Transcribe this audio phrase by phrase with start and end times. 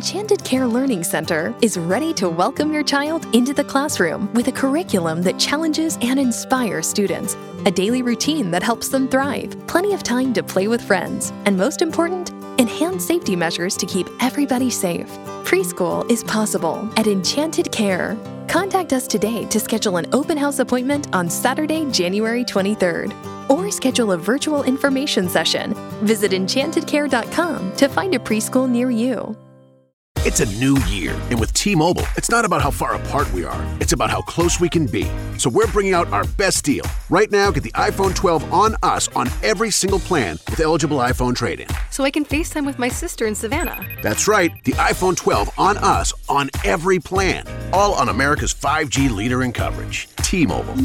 [0.00, 4.52] Enchanted Care Learning Center is ready to welcome your child into the classroom with a
[4.52, 10.02] curriculum that challenges and inspires students, a daily routine that helps them thrive, plenty of
[10.02, 15.06] time to play with friends, and most important, enhanced safety measures to keep everybody safe.
[15.44, 18.16] Preschool is possible at Enchanted Care.
[18.48, 24.12] Contact us today to schedule an open house appointment on Saturday, January 23rd, or schedule
[24.12, 25.74] a virtual information session.
[26.06, 29.36] Visit enchantedcare.com to find a preschool near you.
[30.22, 33.42] It's a new year, and with T Mobile, it's not about how far apart we
[33.42, 35.10] are, it's about how close we can be.
[35.38, 36.84] So we're bringing out our best deal.
[37.08, 41.34] Right now, get the iPhone 12 on us on every single plan with eligible iPhone
[41.34, 41.68] trade in.
[41.90, 43.82] So I can FaceTime with my sister in Savannah.
[44.02, 47.46] That's right, the iPhone 12 on us on every plan.
[47.72, 50.06] All on America's 5G leader in coverage.
[50.16, 50.76] T Mobile.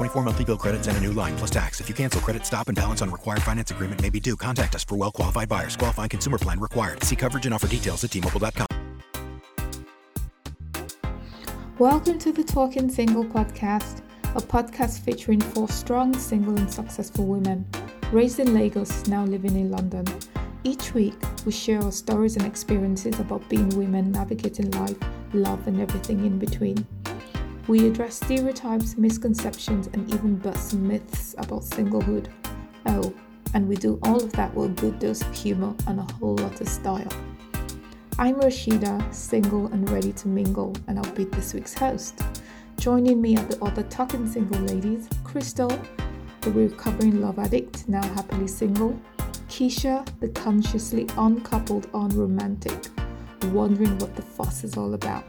[0.00, 1.78] With 24 monthly bill credits and a new line plus tax.
[1.78, 4.34] If you cancel credit, stop and balance on required finance agreement may be due.
[4.34, 5.76] Contact us for well qualified buyers.
[5.76, 7.04] Qualifying consumer plan required.
[7.04, 8.66] See coverage and offer details at tmobile.com.
[11.78, 14.00] Welcome to the Talking Single podcast,
[14.34, 17.66] a podcast featuring four strong, single, and successful women
[18.10, 20.06] raised in Lagos, now living in London.
[20.64, 21.14] Each week,
[21.44, 24.96] we share our stories and experiences about being women navigating life,
[25.34, 26.86] love, and everything in between.
[27.68, 32.28] We address stereotypes, misconceptions, and even bust some myths about singlehood.
[32.86, 33.12] Oh,
[33.54, 36.36] and we do all of that with a good dose of humor and a whole
[36.36, 37.12] lot of style.
[38.18, 42.20] I'm Rasheeda, single and ready to mingle, and I'll be this week's host.
[42.78, 45.70] Joining me are the other talking single ladies Crystal,
[46.40, 48.98] the recovering love addict, now happily single,
[49.48, 52.88] Keysha, the consciously uncoupled unromantic,
[53.46, 55.24] wondering what the fuss is all about,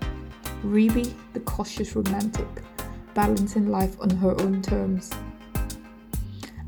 [0.63, 2.47] Ribi, the cautious romantic,
[3.15, 5.09] balancing life on her own terms.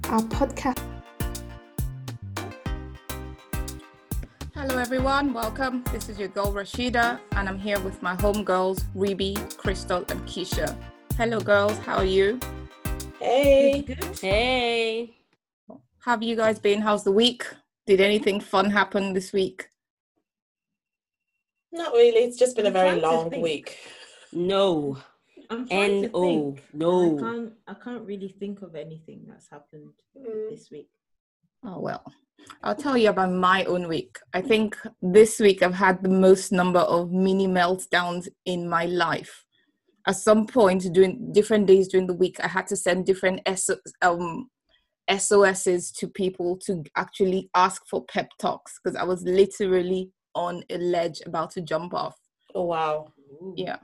[0.09, 0.81] Our podcast.
[4.55, 5.31] Hello, everyone.
[5.31, 5.83] Welcome.
[5.91, 10.21] This is your girl Rasheeda, and I'm here with my home girls, Ribi, Crystal, and
[10.21, 10.75] Keysha.
[11.15, 11.77] Hello, girls.
[11.77, 12.39] How are you?
[13.19, 13.85] Hey.
[14.19, 15.17] Hey.
[15.99, 16.81] How have you guys been?
[16.81, 17.45] How's the week?
[17.85, 19.67] Did anything fun happen this week?
[21.73, 22.19] Not really.
[22.19, 23.79] It's just been a I'm very long week.
[24.31, 24.97] No.
[25.49, 26.55] I'm N-O.
[26.73, 27.17] No.
[27.17, 27.53] I can't.
[27.67, 30.49] I can't really think of anything that's happened Mm.
[30.51, 30.89] this week.
[31.65, 32.03] Oh, well.
[32.61, 34.19] I'll tell you about my own week.
[34.33, 39.45] I think this week I've had the most number of mini meltdowns in my life.
[40.05, 43.77] At some point during different days during the week, I had to send different SO,
[44.01, 44.49] um,
[45.09, 50.77] SOSs to people to actually ask for pep talks because I was literally on a
[50.77, 52.15] ledge about to jump off.
[52.55, 53.11] Oh wow.
[53.55, 53.77] Yeah.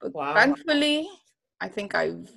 [0.00, 0.34] But Wow.
[0.34, 1.08] thankfully,
[1.60, 2.30] I think I've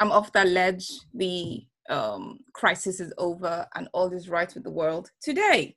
[0.00, 0.88] I'm off that ledge.
[1.14, 5.76] The um, crisis is over, and all is right with the world today.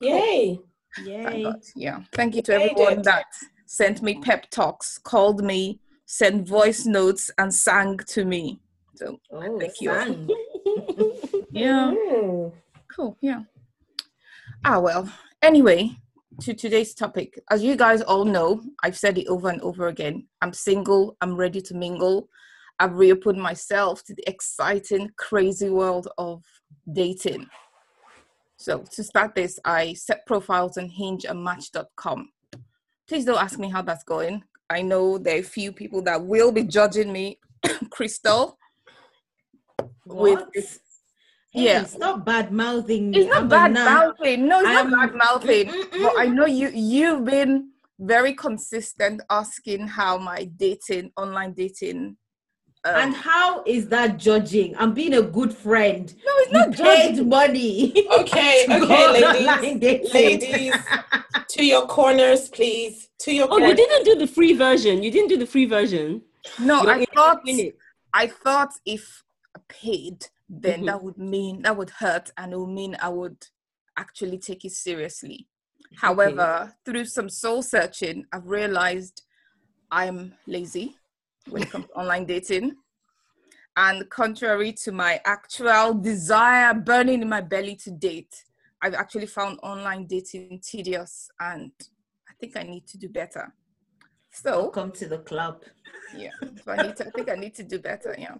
[0.00, 0.58] Yay.
[0.96, 1.42] Thank Yay!
[1.42, 1.60] God.
[1.74, 2.00] Yeah.
[2.12, 3.04] Thank you to You made everyone it.
[3.04, 3.26] that
[3.66, 8.60] sent me pep talks, called me, sent voice notes, and sang to me.
[8.94, 9.90] So Oh, thank you
[11.50, 12.52] yeah, Mm.
[12.94, 13.16] cool.
[13.20, 13.42] Yeah.
[14.64, 15.10] Ah well.
[15.42, 15.90] Anyway,
[16.40, 17.38] to today's topic.
[17.50, 20.26] As you guys all know, I've said it over and over again.
[20.42, 21.16] I'm single.
[21.20, 22.28] I'm ready to mingle.
[22.78, 26.42] I've reopened myself to the exciting, crazy world of
[26.92, 27.46] dating.
[28.58, 32.28] So to start this, I set profiles on Hinge and Match.com.
[33.08, 34.42] Please don't ask me how that's going.
[34.68, 37.38] I know there are a few people that will be judging me,
[37.90, 38.58] Crystal.
[40.04, 40.48] With What?
[40.54, 40.80] this,
[41.56, 41.84] Hey, yeah.
[41.84, 44.46] Stop bad mouthing it's not I'm bad mouthing.
[44.46, 45.66] No, it's I'm- not bad mouthing.
[46.02, 52.16] But I know you you've been very consistent asking how my dating, online dating.
[52.84, 54.76] Um, And how is that judging?
[54.76, 56.04] I'm being a good friend.
[56.26, 57.28] no, it's You not paid judging.
[57.28, 58.06] money.
[58.20, 60.12] Okay, okay, ladies.
[60.14, 60.74] Ladies,
[61.54, 63.08] to your corners, please.
[63.20, 65.02] To your Oh, you didn't do the free version.
[65.02, 66.22] You didn't do the free version.
[66.60, 67.40] No, You're I thought.
[68.12, 69.24] I thought if
[69.68, 70.18] paid,
[70.48, 70.86] then Mhm.
[70.86, 73.46] that would mean that would hurt, and it would mean I would
[73.96, 75.48] actually take it seriously.
[75.96, 79.22] However, through some soul searching, I've realized
[79.90, 80.98] I'm lazy
[81.48, 82.76] when it comes to online dating.
[83.76, 88.44] And contrary to my actual desire burning in my belly to date,
[88.82, 91.70] I've actually found online dating tedious and
[92.28, 93.52] I think I need to do better.
[94.32, 95.62] So, come to the club.
[96.14, 96.30] yeah,
[96.64, 98.14] so I, need to, I think I need to do better.
[98.18, 98.36] Yeah.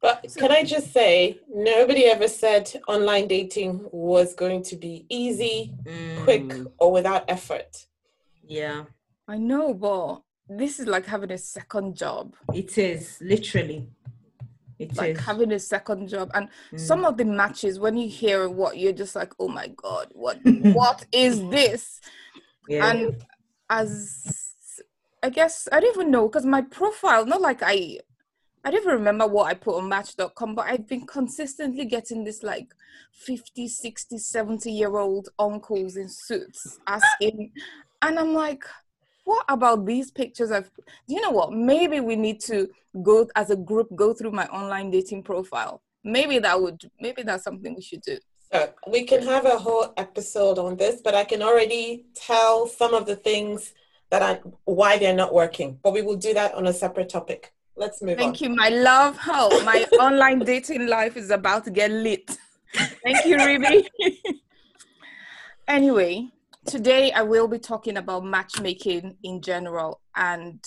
[0.00, 5.74] But can I just say, nobody ever said online dating was going to be easy,
[6.24, 7.86] quick, Mm, or without effort.
[8.42, 8.84] Yeah,
[9.28, 12.34] I know, but this is like having a second job.
[12.54, 13.88] it is literally.
[14.78, 14.96] It is.
[14.98, 16.80] like having a second job and Mm.
[16.80, 20.38] some of the matches when you hear what you're just like oh my god what
[20.78, 22.00] what is this
[22.66, 22.90] yeah.
[22.90, 23.14] and
[23.68, 24.24] as
[25.22, 27.98] I guess I don't even know because my profile, not like I
[28.64, 32.42] I don't even remember what I put on match.com, but I've been consistently getting this
[32.42, 32.68] like
[33.12, 37.52] 50, 60, 70 year old uncles in suits asking.
[38.02, 38.64] And I'm like,
[39.24, 40.50] what about these pictures?
[40.50, 40.70] I've,
[41.08, 41.52] do you know what?
[41.52, 42.68] Maybe we need to
[43.02, 45.80] go as a group, go through my online dating profile.
[46.04, 48.18] Maybe that would, maybe that's something we should do.
[48.52, 52.94] So we can have a whole episode on this, but I can already tell some
[52.94, 53.72] of the things
[54.10, 55.78] that are why they're not working.
[55.82, 57.52] But we will do that on a separate topic.
[57.80, 58.50] Let's move Thank on.
[58.50, 59.18] you, my love.
[59.26, 62.36] Oh, my online dating life is about to get lit.
[63.02, 63.88] Thank you, Ruby.
[65.66, 66.28] anyway,
[66.66, 70.62] today I will be talking about matchmaking in general and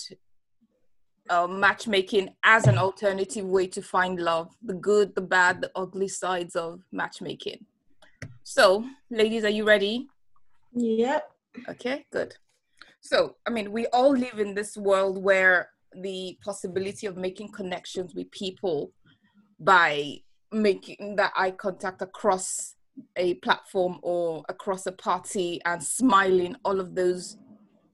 [1.30, 6.08] uh, matchmaking as an alternative way to find love the good, the bad, the ugly
[6.08, 7.64] sides of matchmaking.
[8.42, 10.08] So, ladies, are you ready?
[10.72, 11.30] Yep.
[11.68, 12.34] Okay, good.
[13.00, 15.68] So, I mean, we all live in this world where
[16.00, 18.92] the possibility of making connections with people
[19.60, 20.18] by
[20.52, 22.76] making that eye contact across
[23.16, 27.36] a platform or across a party and smiling, all of those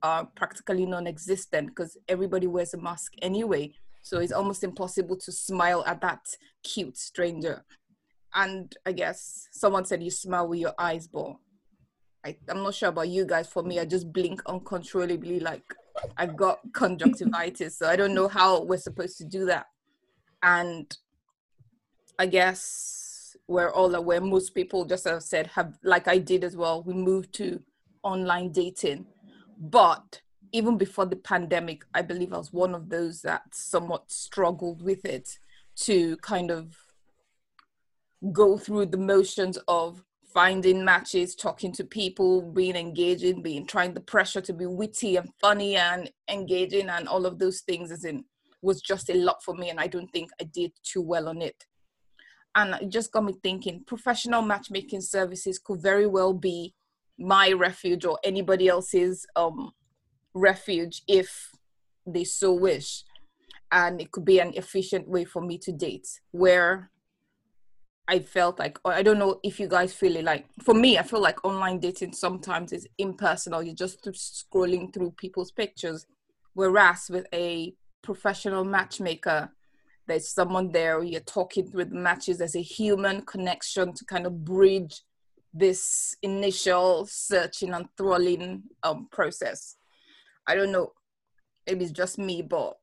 [0.02, 3.72] are practically non existent because everybody wears a mask anyway.
[4.02, 6.20] So it's almost impossible to smile at that
[6.62, 7.64] cute stranger.
[8.34, 11.34] And I guess someone said you smile with your eyes, but
[12.24, 13.48] I, I'm not sure about you guys.
[13.48, 15.64] For me, I just blink uncontrollably, like
[16.16, 17.78] I've got conjunctivitis.
[17.78, 19.66] so I don't know how we're supposed to do that.
[20.42, 20.96] And
[22.18, 26.56] I guess we're all aware, most people, just I said, have, like I did as
[26.56, 27.60] well, we moved to
[28.02, 29.06] online dating.
[29.58, 30.20] But
[30.52, 35.04] even before the pandemic, I believe I was one of those that somewhat struggled with
[35.04, 35.38] it
[35.76, 36.76] to kind of
[38.32, 44.00] go through the motions of finding matches, talking to people, being engaging, being trying the
[44.00, 48.24] pressure to be witty and funny and engaging and all of those things as in
[48.62, 51.42] was just a lot for me and I don't think I did too well on
[51.42, 51.64] it.
[52.54, 56.74] And it just got me thinking professional matchmaking services could very well be
[57.18, 59.72] my refuge or anybody else's um
[60.34, 61.50] refuge if
[62.06, 63.04] they so wish.
[63.72, 66.90] And it could be an efficient way for me to date where
[68.10, 71.04] I felt like I don't know if you guys feel it like for me I
[71.04, 73.62] feel like online dating sometimes is impersonal.
[73.62, 76.06] You're just scrolling through people's pictures.
[76.54, 77.72] Whereas with a
[78.02, 79.52] professional matchmaker
[80.08, 84.44] there's someone there you're talking through the matches there's a human connection to kind of
[84.44, 85.02] bridge
[85.54, 89.76] this initial searching and thralling um, process.
[90.48, 90.94] I don't know.
[91.64, 92.76] Maybe it's just me but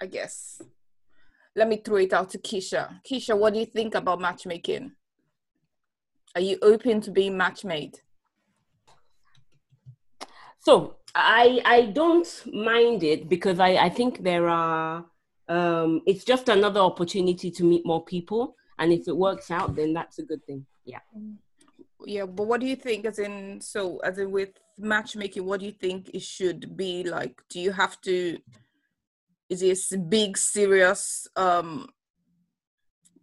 [0.00, 0.62] I guess
[1.54, 3.00] let me throw it out to Keysha.
[3.08, 4.92] Keysha, what do you think about matchmaking?
[6.34, 7.96] Are you open to being matchmade?
[10.60, 15.04] So I I don't mind it because I I think there are
[15.48, 19.92] um it's just another opportunity to meet more people and if it works out then
[19.92, 20.64] that's a good thing.
[20.84, 21.00] Yeah.
[22.04, 25.66] Yeah, but what do you think as in so as in with matchmaking what do
[25.66, 27.42] you think it should be like?
[27.50, 28.38] Do you have to
[29.60, 31.88] is a big serious um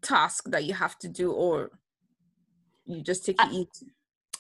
[0.02, 1.72] task that you have to do or
[2.86, 3.92] you just take it easy?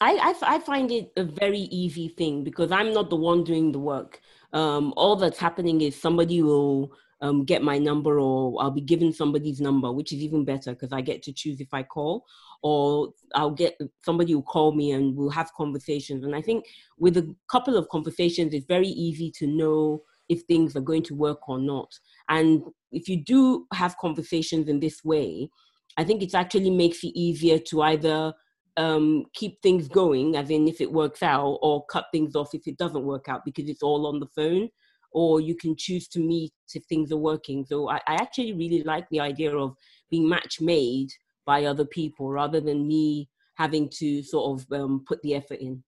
[0.01, 3.71] I, I, I find it a very easy thing because I'm not the one doing
[3.71, 4.21] the work.
[4.53, 9.11] Um, all that's happening is somebody will um, get my number or I'll be given
[9.11, 12.25] somebody's number, which is even better because I get to choose if I call
[12.61, 16.23] or I'll get somebody will call me and we'll have conversations.
[16.23, 16.65] And I think
[16.97, 21.15] with a couple of conversations, it's very easy to know if things are going to
[21.15, 21.91] work or not.
[22.29, 25.49] And if you do have conversations in this way,
[25.97, 28.33] I think it actually makes it easier to either
[28.77, 32.67] um, keep things going, as in if it works out, or cut things off if
[32.67, 34.69] it doesn't work out because it's all on the phone,
[35.11, 37.65] or you can choose to meet if things are working.
[37.65, 39.75] So I, I actually really like the idea of
[40.09, 41.09] being match made
[41.45, 45.83] by other people rather than me having to sort of um, put the effort in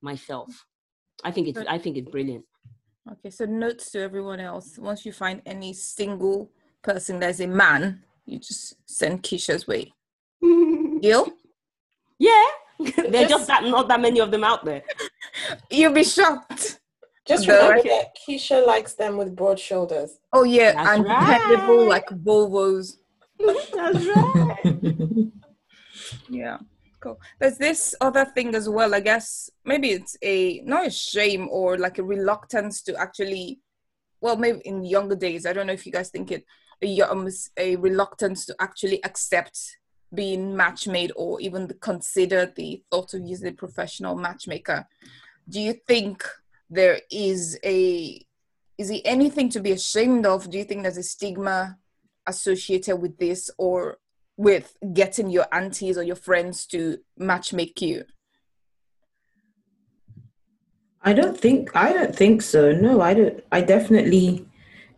[0.00, 0.48] myself.
[1.24, 2.44] I think it's I think it's brilliant.
[3.12, 4.78] Okay, so notes to everyone else.
[4.78, 6.50] Once you find any single
[6.82, 9.92] person that's a man, you just send Keysha's way.
[10.42, 11.28] Deal?
[12.18, 12.44] Yeah.
[13.08, 14.82] there are just that not that many of them out there.
[15.70, 16.80] You'll be shocked.
[17.26, 20.18] Just No, remember I- that Keysha likes them with broad shoulders.
[20.32, 21.88] Oh yeah, That's and dependable right.
[21.88, 22.96] like Volvos.
[23.38, 25.30] That's right.
[26.28, 26.58] Yeah,
[27.00, 27.20] cool.
[27.40, 28.94] There's this other thing as well.
[28.94, 33.60] I guess maybe it's a not a shame or like a reluctance to actually,
[34.20, 35.46] well, maybe in younger days.
[35.46, 36.44] I don't know if you guys think it
[36.82, 39.58] a, um, a reluctance to actually accept
[40.14, 44.86] being match made or even consider the thought of using a professional matchmaker.
[45.48, 46.24] Do you think
[46.70, 48.20] there is a
[48.78, 50.50] is it anything to be ashamed of?
[50.50, 51.78] Do you think there's a stigma
[52.26, 53.98] associated with this or
[54.36, 58.04] with getting your aunties or your friends to matchmake you?
[61.02, 62.72] I don't think I don't think so.
[62.72, 64.46] No, I don't I definitely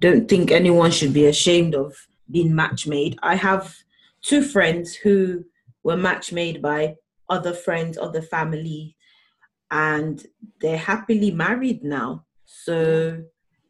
[0.00, 1.94] don't think anyone should be ashamed of
[2.30, 3.18] being match made.
[3.22, 3.76] I have
[4.22, 5.44] two friends who
[5.82, 6.96] were match made by
[7.28, 8.96] other friends, other family,
[9.70, 10.24] and
[10.60, 12.24] they're happily married now.
[12.44, 13.22] So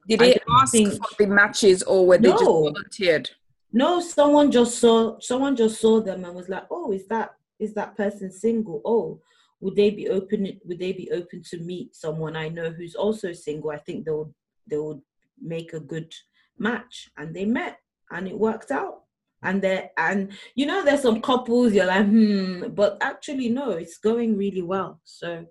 [0.08, 3.30] did they ask think, for the matches or were they no, just volunteered?
[3.72, 7.74] No, someone just saw someone just saw them and was like, Oh, is that is
[7.74, 8.80] that person single?
[8.84, 9.20] Oh,
[9.60, 13.32] would they be open would they be open to meet someone I know who's also
[13.32, 13.70] single?
[13.70, 14.32] I think they would
[14.66, 15.00] they would
[15.40, 16.12] make a good
[16.58, 17.10] match.
[17.16, 17.78] And they met
[18.10, 19.02] and it worked out
[19.42, 23.98] and there and you know there's some couples you're like hmm but actually no it's
[23.98, 25.44] going really well so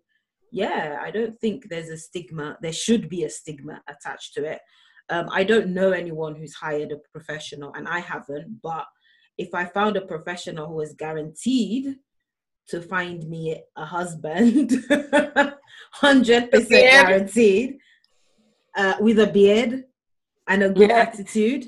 [0.51, 4.59] yeah i don't think there's a stigma there should be a stigma attached to it
[5.09, 8.85] um, i don't know anyone who's hired a professional and i haven't but
[9.37, 11.95] if i found a professional who is guaranteed
[12.67, 14.69] to find me a husband
[16.01, 17.77] 100% guaranteed
[18.75, 19.85] uh, with a beard
[20.47, 20.97] and a good yeah.
[20.97, 21.67] attitude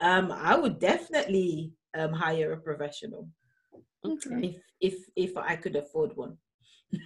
[0.00, 3.28] um, I would definitely um, hire a professional
[4.04, 4.58] okay.
[4.80, 6.38] if if if I could afford one.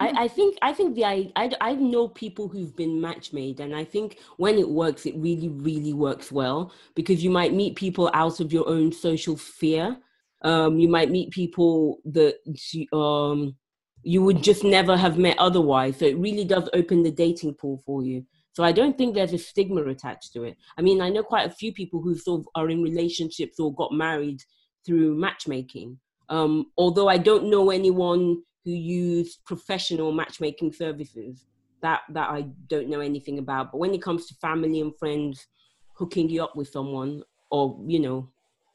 [0.00, 3.60] I, I, think I think the I, I I know people who've been match made,
[3.60, 7.76] and I think when it works, it really really works well because you might meet
[7.76, 9.96] people out of your own social sphere.
[10.42, 12.36] Um, you might meet people that
[12.92, 13.56] um,
[14.02, 15.98] you would just never have met otherwise.
[15.98, 18.26] So it really does open the dating pool for you.
[18.52, 20.56] So I don't think there's a stigma attached to it.
[20.78, 23.74] I mean, I know quite a few people who sort of are in relationships or
[23.74, 24.42] got married
[24.86, 25.98] through matchmaking.
[26.28, 31.46] Um, although I don't know anyone who use professional matchmaking services.
[31.82, 33.72] That that I don't know anything about.
[33.72, 35.46] But when it comes to family and friends
[35.92, 38.30] hooking you up with someone, or you know,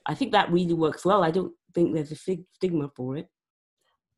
[0.05, 1.23] I think that really works well.
[1.23, 3.27] I don't think there's a stigma for it.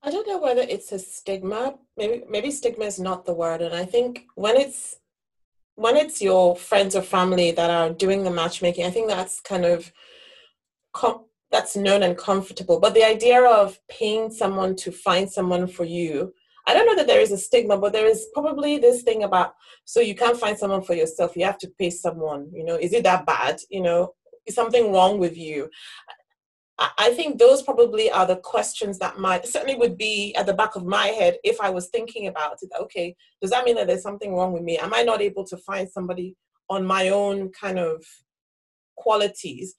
[0.03, 1.75] I don't know whether it's a stigma.
[1.95, 3.61] Maybe maybe stigma is not the word.
[3.61, 4.97] And I think when it's
[5.75, 9.65] when it's your friends or family that are doing the matchmaking, I think that's kind
[9.65, 9.91] of
[11.51, 12.79] that's known and comfortable.
[12.79, 16.33] But the idea of paying someone to find someone for you,
[16.65, 19.55] I don't know that there is a stigma, but there is probably this thing about
[19.83, 22.49] so you can't find someone for yourself, you have to pay someone.
[22.53, 23.59] You know, is it that bad?
[23.69, 24.13] You know,
[24.45, 25.69] is something wrong with you?
[26.97, 30.75] I think those probably are the questions that might certainly would be at the back
[30.75, 32.71] of my head if I was thinking about it.
[32.79, 34.79] Okay, does that mean that there's something wrong with me?
[34.79, 36.35] Am I not able to find somebody
[36.69, 38.03] on my own kind of
[38.95, 39.75] qualities?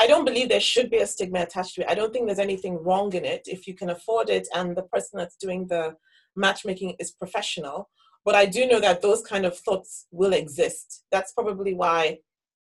[0.00, 1.90] I don't believe there should be a stigma attached to it.
[1.90, 4.84] I don't think there's anything wrong in it if you can afford it and the
[4.84, 5.94] person that's doing the
[6.34, 7.90] matchmaking is professional.
[8.24, 11.04] But I do know that those kind of thoughts will exist.
[11.12, 12.20] That's probably why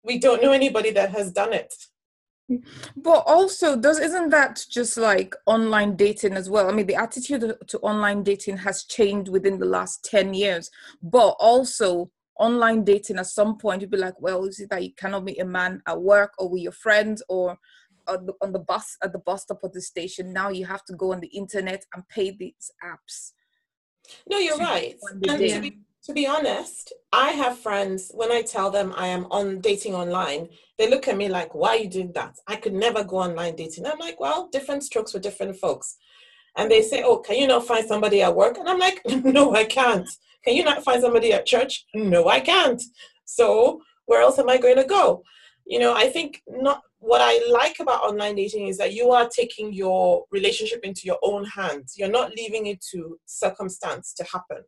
[0.03, 1.74] we don't know anybody that has done it.
[2.96, 6.69] But also, does isn't that just like online dating as well?
[6.69, 10.72] I mean, the attitude to online dating has changed within the last ten years.
[11.03, 14.94] But also, online dating at some point you'd be like, well, is it that you
[14.96, 17.58] cannot meet a man at work or with your friends or
[18.08, 20.34] on the, on the bus at the bus stop or the station?
[20.34, 23.32] Now you have to go on the internet and pay these apps.
[24.29, 24.96] No, you're right.
[25.12, 29.25] And to be, to be honest, I have friends, when I tell them I am
[29.25, 32.36] on dating online, they look at me like, why are you doing that?
[32.48, 33.86] I could never go online dating.
[33.86, 35.98] I'm like, well, different strokes for different folks.
[36.56, 38.58] And they say, oh, can you not find somebody at work?
[38.58, 40.10] And I'm like, no, I can't.
[40.48, 41.86] Can you not find somebody at church?
[41.94, 42.82] No, I can't.
[43.25, 45.24] So where else am I going to go?
[45.66, 49.27] You know, I think not what I like about online dating is that you are
[49.27, 51.96] taking your relationship into your own hands.
[51.98, 54.63] You're not leaving it to circumstance to happen.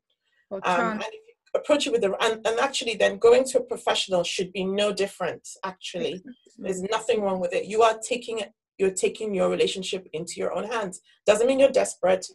[0.51, 4.23] Um, and if approach it with the and, and actually then going to a professional
[4.23, 6.21] should be no different actually
[6.59, 10.53] there's nothing wrong with it you are taking it you're taking your relationship into your
[10.53, 12.27] own hands doesn't mean you're desperate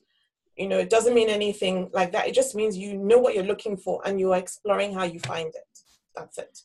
[0.56, 3.44] you know it doesn't mean anything like that it just means you know what you're
[3.44, 5.78] looking for and you are exploring how you find it
[6.14, 6.60] that's it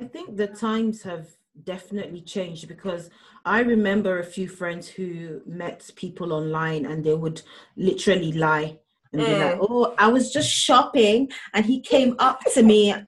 [0.00, 1.26] i think the times have
[1.64, 3.10] definitely changed because
[3.44, 7.42] I remember a few friends who met people online and they would
[7.76, 8.78] literally lie
[9.12, 9.66] and be like, mm.
[9.68, 13.06] "Oh, I was just shopping, and he came up to me, and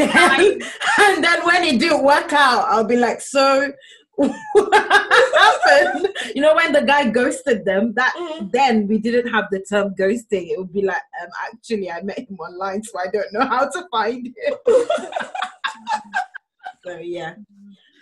[0.00, 0.60] then
[0.98, 3.72] and then when it didn't work out, I'll be like, so."
[4.18, 6.08] What happened?
[6.34, 8.50] You know, when the guy ghosted them, that mm.
[8.50, 10.50] then we didn't have the term ghosting.
[10.50, 13.68] It would be like, um, actually, I met him online, so I don't know how
[13.68, 14.54] to find him.
[16.84, 17.34] so yeah,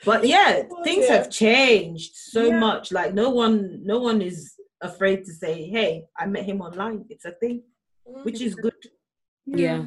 [0.05, 1.17] but yeah, things yeah.
[1.17, 2.59] have changed so yeah.
[2.59, 2.93] much.
[2.93, 7.27] Like no one, no one is afraid to say, "Hey, I met him online." It's
[7.27, 7.63] a thing,
[8.05, 8.75] which is good.
[9.47, 9.85] yeah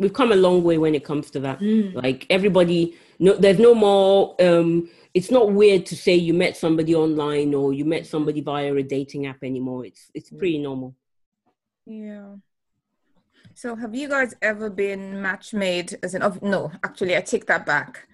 [0.00, 1.94] we've come a long way when it comes to that Mm.
[2.04, 6.94] like everybody no there's no more um it's not weird to say you met somebody
[6.94, 10.90] online or you met somebody via a dating app anymore it's it's pretty normal
[11.86, 12.36] Yeah.
[13.54, 15.88] So, have you guys ever been match made?
[16.04, 18.06] As an of no, actually, I take that back.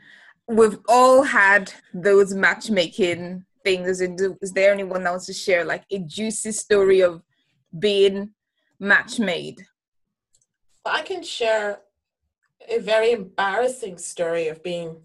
[0.49, 4.01] We've all had those matchmaking things.
[4.01, 7.23] Is there anyone that wants to share like a juicy story of
[7.79, 8.31] being
[8.81, 9.59] match made?
[10.87, 11.81] I can share
[12.69, 14.97] a very embarrassing story of being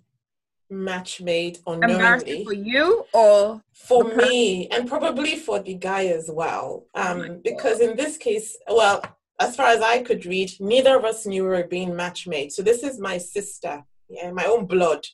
[0.69, 6.29] match made Embarrassing unknowingly for you or for me and probably for the guy as
[6.31, 6.85] well.
[6.95, 9.03] Oh Um, because in this case, well,
[9.39, 12.51] as far as I could read, neither of us knew we were being match made.
[12.51, 15.05] So this is my sister, yeah, my own blood,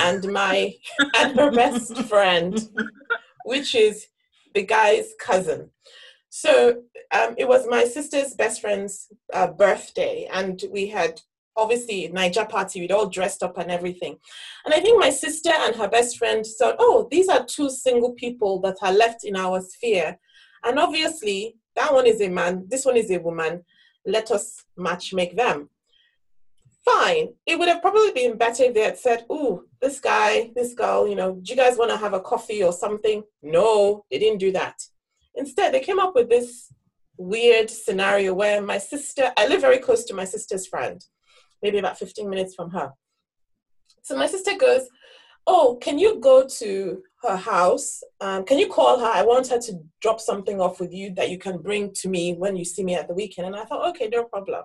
[0.00, 0.74] and my
[1.16, 2.58] and her best friend,
[3.44, 4.06] which is
[4.54, 5.70] the guy's cousin.
[6.30, 6.82] So
[7.12, 11.20] um, it was my sister's best friend's uh, birthday, and we had
[11.56, 12.80] obviously Niger party.
[12.80, 14.16] We'd all dressed up and everything.
[14.64, 18.12] And I think my sister and her best friend thought, oh, these are two single
[18.12, 20.18] people that are left in our sphere.
[20.64, 23.64] And obviously, that one is a man, this one is a woman.
[24.06, 25.68] Let us match make them.
[26.84, 27.34] Fine.
[27.44, 31.06] It would have probably been better if they had said, oh, this guy, this girl,
[31.06, 33.22] you know, do you guys want to have a coffee or something?
[33.42, 34.80] No, they didn't do that.
[35.34, 36.72] Instead, they came up with this
[37.16, 41.04] weird scenario where my sister, I live very close to my sister's friend,
[41.62, 42.92] maybe about 15 minutes from her.
[44.02, 44.88] So my sister goes,
[45.50, 48.02] Oh, can you go to her house?
[48.20, 49.06] Um, can you call her?
[49.06, 52.34] I want her to drop something off with you that you can bring to me
[52.34, 53.46] when you see me at the weekend.
[53.46, 54.64] And I thought, okay, no problem.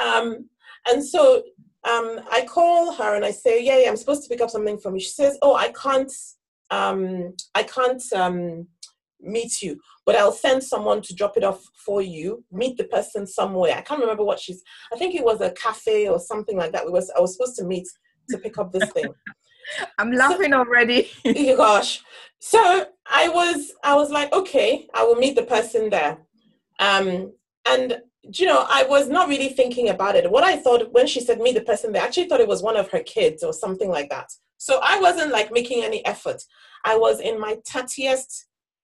[0.00, 0.48] Um,
[0.88, 1.42] and so
[1.82, 4.78] um, I call her and I say, yeah, yeah, I'm supposed to pick up something
[4.78, 5.00] from you.
[5.00, 6.12] She says, oh, I can't,
[6.70, 8.68] um, I can't um,
[9.22, 12.44] meet you, but I'll send someone to drop it off for you.
[12.50, 13.74] Meet the person somewhere.
[13.76, 14.62] I can't remember what she's.
[14.92, 16.84] I think it was a cafe or something like that.
[16.84, 17.86] We was I was supposed to meet
[18.30, 19.12] to pick up this thing.
[19.98, 21.10] I'm laughing already.
[21.24, 22.02] oh gosh.
[22.38, 26.18] So I was I was like, okay, I will meet the person there.
[26.78, 27.32] Um,
[27.68, 30.30] and you know, I was not really thinking about it.
[30.30, 32.62] What I thought when she said meet the person there, I actually thought it was
[32.62, 34.30] one of her kids or something like that.
[34.58, 36.42] So I wasn't like making any effort.
[36.84, 38.44] I was in my tattiest,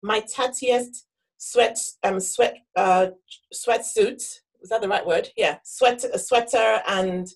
[0.03, 1.03] my tattiest
[1.37, 3.07] sweat um sweat uh
[3.53, 4.21] sweatsuit.
[4.61, 5.29] Is that the right word?
[5.37, 7.27] Yeah, sweat a sweater and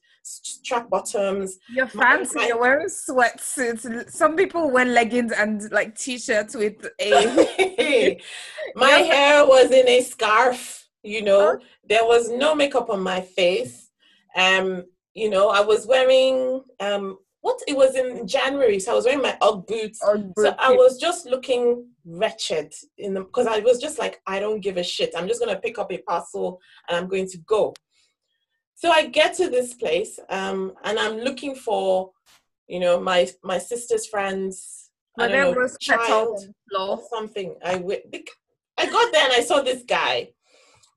[0.66, 1.58] track bottoms.
[1.74, 2.36] You're fancy.
[2.36, 4.10] my- You're wearing sweatsuits.
[4.12, 8.18] Some people wear leggings and like t-shirts with a.
[8.76, 11.66] my hair was in a scarf you know Okay.
[11.90, 13.90] there was no makeup on my face
[14.36, 14.84] um
[15.16, 17.60] you know i was wearing um what?
[17.68, 20.00] It was in january so i was wearing my ugg boots.
[20.04, 24.40] Or so i was just looking wretched in the because i was just like i
[24.40, 25.14] don't give a shit.
[25.16, 27.74] I'm just going to pick up a parcel and i'm going to go.
[28.76, 32.12] So i get to this place um and i'm looking for
[32.68, 34.82] you know my my sister's friends
[35.20, 36.40] I Were don't know, child
[36.78, 37.56] or something.
[37.64, 38.04] I wi-
[38.78, 40.30] I got there and I saw this guy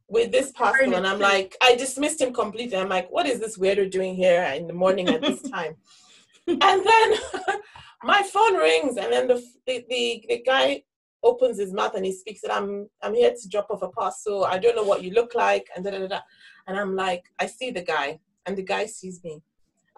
[0.09, 2.77] with this parcel, and I'm like, I dismissed him completely.
[2.77, 5.75] I'm like, what is this weirdo doing here in the morning at this time?
[6.47, 7.15] And then
[8.03, 10.83] my phone rings, and then the, the the the guy
[11.23, 12.43] opens his mouth and he speaks.
[12.43, 14.45] And I'm I'm here to drop off a parcel.
[14.45, 16.07] I don't know what you look like, and da da da.
[16.09, 16.21] da.
[16.67, 19.43] And I'm like, I see the guy, and the guy sees me,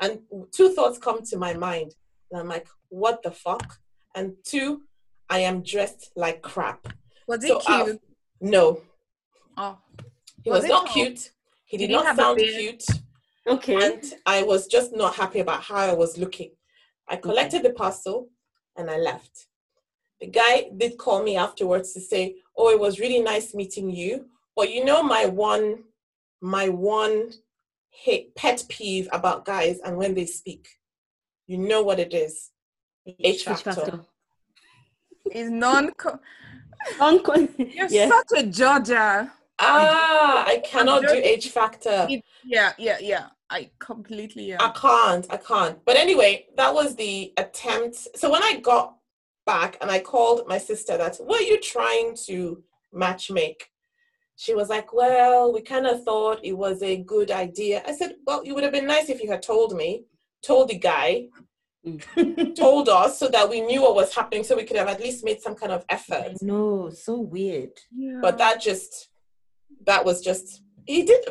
[0.01, 0.21] and
[0.53, 1.95] two thoughts come to my mind.
[2.31, 3.79] And I'm like, what the fuck?
[4.17, 4.83] And two,
[5.31, 6.89] I am dressed like crap.
[7.29, 8.01] Was So, uh, cute?
[8.41, 8.81] No,
[9.57, 9.79] oh,
[10.43, 10.95] he Was was, not tall?
[10.95, 11.31] cute.
[11.67, 12.85] He did, Did not sound cute.
[13.47, 16.51] Okay And I was just not happy about how I was looking.
[17.09, 18.29] I collected the parcel
[18.77, 19.47] and I left.
[20.21, 24.27] The guy did call me afterwards to say, Oh, it was really nice meeting you.
[24.57, 25.85] But you know my one
[26.41, 27.33] my one
[27.91, 30.69] hate, pet peeve about guys and when they speak.
[31.47, 32.51] You know what it is.
[33.07, 33.73] H Which factor.
[33.73, 34.01] factor?
[35.33, 35.91] is non.
[36.99, 38.09] Uncon- You're yeah.
[38.09, 39.33] such a Georgia.
[39.59, 42.07] Ah, I cannot do just- H factor.
[42.11, 43.27] It- yeah, yeah, yeah.
[43.51, 44.53] I completely.
[44.55, 45.27] Uh, I can't.
[45.31, 45.85] I can't.
[45.85, 47.97] But anyway, that was the attempt.
[48.17, 48.97] So when I got
[49.45, 53.71] back and I called my sister, that were you trying to match make?
[54.37, 57.83] She was like, Well, we kind of thought it was a good idea.
[57.87, 60.05] I said, Well, it would have been nice if you had told me,
[60.43, 61.29] told the guy,
[61.87, 62.55] mm.
[62.57, 65.25] told us so that we knew what was happening, so we could have at least
[65.25, 66.37] made some kind of effort.
[66.43, 67.71] no, so weird.
[67.97, 68.19] yeah.
[68.21, 69.09] But that just,
[69.87, 71.25] that was just, he did,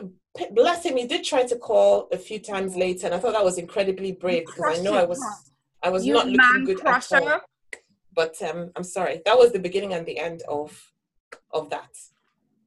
[0.51, 3.05] bless him, he did try to call a few times later.
[3.07, 5.21] And I thought that was incredibly brave because I know I was,
[5.81, 7.41] I was you not looking good at all.
[8.13, 10.91] But um, I'm sorry, that was the beginning and the end of,
[11.51, 11.89] of that.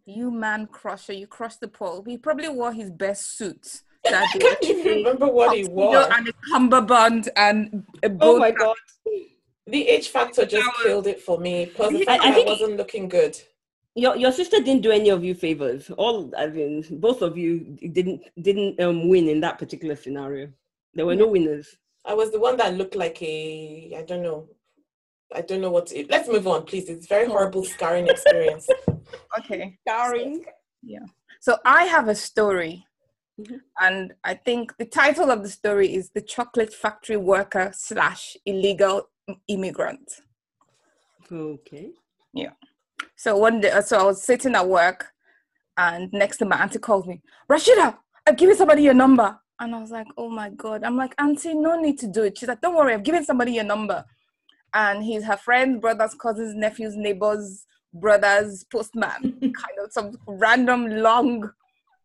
[0.05, 2.03] You man crusher, you crushed the pole.
[2.07, 3.81] He probably wore his best suit.
[4.07, 6.11] I can't even remember what he wore.
[6.13, 8.77] And a cummerbund and a Oh my god.
[9.67, 11.67] The H factor just killed it for me.
[11.67, 13.39] Plus I- I wasn't looking good.
[13.99, 15.91] Your your sister didn't do any of you favors.
[15.91, 20.53] All I mean, both of you didn't didn't um win in that particular scenario.
[20.95, 21.77] There were no winners.
[22.05, 24.49] I was the one that looked like a I don't know.
[25.35, 26.89] I don't know what to let's move on, please.
[26.89, 28.69] It's a very horrible scarring experience.
[29.39, 29.79] Okay.
[29.87, 30.45] Scarring.
[30.83, 31.07] Yeah.
[31.41, 32.85] So I have a story.
[33.41, 33.61] Mhm.
[33.81, 39.09] And I think the title of the story is The Chocolate Factory Worker slash Illegal
[39.49, 40.09] Immigrant.
[41.31, 41.93] Okay.
[43.19, 45.09] So one day, uh, so I was sitting at work,
[45.77, 49.37] and next to my auntie called me, Rasheeda, I've given somebody your number.
[49.59, 50.85] And I was like, oh my God.
[50.85, 52.39] I'm like, Auntie, no need to do it.
[52.39, 54.05] She's like, don't worry, I've given somebody your number.
[54.73, 61.51] And he's her friend, brothers, cousins, nephews, neighbors, brothers, postman, kind of some random long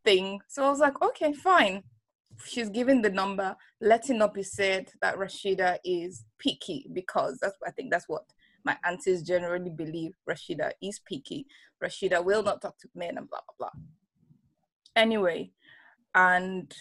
[0.04, 0.40] thing.
[0.48, 1.84] So I was like, okay, fine.
[2.44, 3.56] She's given the number.
[3.80, 8.24] Let it not be said that Rasheeda is picky because that's I think that's what
[8.64, 11.46] my aunties generally believe Rasheeda is picky.
[11.84, 13.82] Rasheeda will not talk to men and blah blah blah.
[14.96, 15.52] Anyway,
[16.16, 16.74] and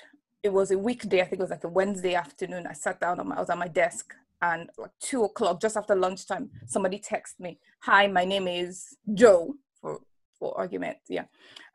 [0.42, 2.66] it was a weekday, I think it was like a Wednesday afternoon.
[2.66, 5.76] I sat down on my I was at my desk and like two o'clock, just
[5.76, 10.00] after lunchtime, somebody texted me, Hi, my name is Joe for
[10.38, 10.98] for argument.
[11.08, 11.24] Yeah.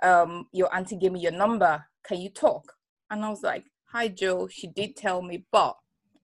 [0.03, 1.85] Um, your auntie gave me your number.
[2.03, 2.73] Can you talk?
[3.09, 5.75] And I was like, Hi Joe, she did tell me, but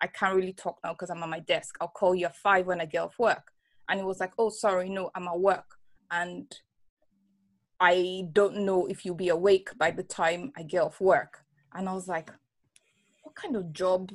[0.01, 1.75] I can't really talk now because I'm at my desk.
[1.79, 3.52] I'll call you at five when I get off work
[3.89, 5.65] and it was like oh sorry no i'm at work.
[6.11, 6.53] And
[7.79, 11.39] i don't know if you'll be awake by the time i get off work.
[11.73, 12.31] And i was like
[13.21, 14.11] what kind of job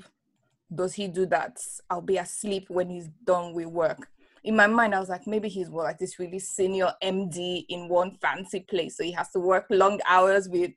[0.74, 4.08] does he do that i'll be asleep when he's done with work?
[4.44, 7.88] In my mind i was like maybe he's well, like this really senior md in
[7.88, 10.70] one fancy place so he has to work long hours with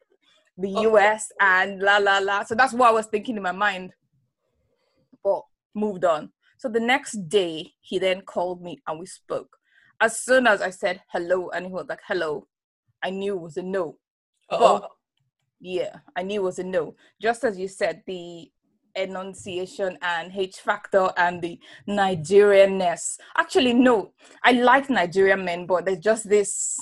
[0.57, 0.95] the oh.
[0.97, 2.43] us and la la la.
[2.43, 3.93] So that's what i was thinking in my mind.
[5.23, 9.57] But moved on so the next day, he then called me and we spoke.
[9.99, 12.45] As soon as I said hello, and he was like, hello,
[13.03, 13.97] I knew it was a no.
[14.47, 14.79] Uh-oh.
[14.81, 14.89] But
[15.59, 16.93] yeah, I knew it was a no.
[17.19, 18.51] Just as you said, the
[18.93, 23.17] enunciation and H factor and the Nigerianness.
[23.35, 26.77] Actually, no, I like Nigerian men, but there's just this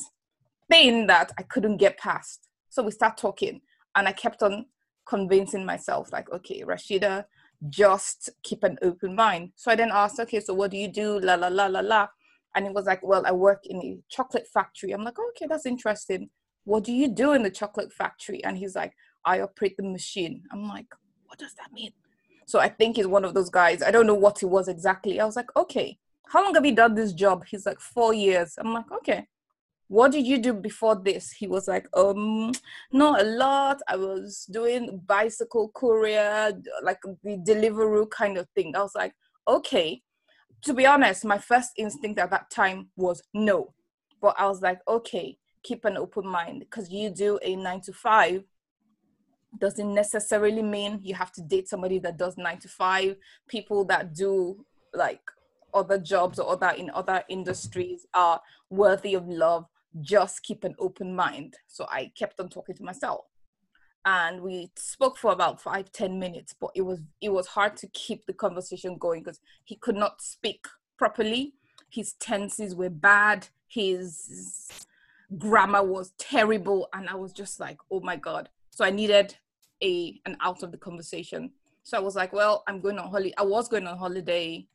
[0.68, 2.50] thing that I couldn't get past.
[2.68, 3.62] So we start talking,
[3.96, 4.66] and I kept on
[5.08, 7.24] convincing myself, like, okay, Rasheeda,
[7.68, 9.52] just keep an open mind.
[9.56, 11.20] So I then asked, okay, so what do you do?
[11.20, 12.08] La la la la la.
[12.56, 14.92] And it was like, well, I work in a chocolate factory.
[14.92, 16.30] I'm like, okay, that's interesting.
[16.64, 18.44] What do you do in the chocolate factory?
[18.44, 18.94] And he's like,
[19.26, 20.44] I operate the machine.
[20.52, 20.88] I'm like,
[21.26, 21.92] what does that mean?
[22.48, 23.84] So I think he's one of those guys.
[23.84, 25.20] I don't know what he was exactly.
[25.20, 27.46] I was like, okay, how long have you done this job?
[27.46, 28.56] He's like, four years.
[28.58, 29.28] I'm like, okay.
[29.90, 31.32] What did you do before this?
[31.32, 32.52] He was like, um,
[32.92, 33.82] not a lot.
[33.88, 38.76] I was doing bicycle courier, like the delivery kind of thing.
[38.76, 39.14] I was like,
[39.48, 40.02] okay.
[40.64, 43.74] To be honest, my first instinct at that time was no.
[44.22, 47.94] But I was like, okay, keep an open mind because you do a nine to
[47.94, 48.44] five
[49.58, 53.16] doesn't necessarily mean you have to date somebody that does nine to five.
[53.48, 55.22] People that do like
[55.74, 59.66] other jobs or other in other industries are worthy of love.
[60.02, 61.58] Just keep an open mind.
[61.68, 63.26] So I kept on talking to myself.
[64.06, 67.88] And we spoke for about five, ten minutes, but it was it was hard to
[67.88, 70.66] keep the conversation going because he could not speak
[70.98, 71.54] properly.
[71.90, 73.48] His tenses were bad.
[73.68, 74.70] His
[75.38, 79.36] grammar was terrible, and I was just like, "Oh my god!" So I needed
[79.84, 81.52] a an out of the conversation.
[81.84, 83.34] So I was like, "Well, I'm going on holiday.
[83.38, 84.66] I was going on holiday.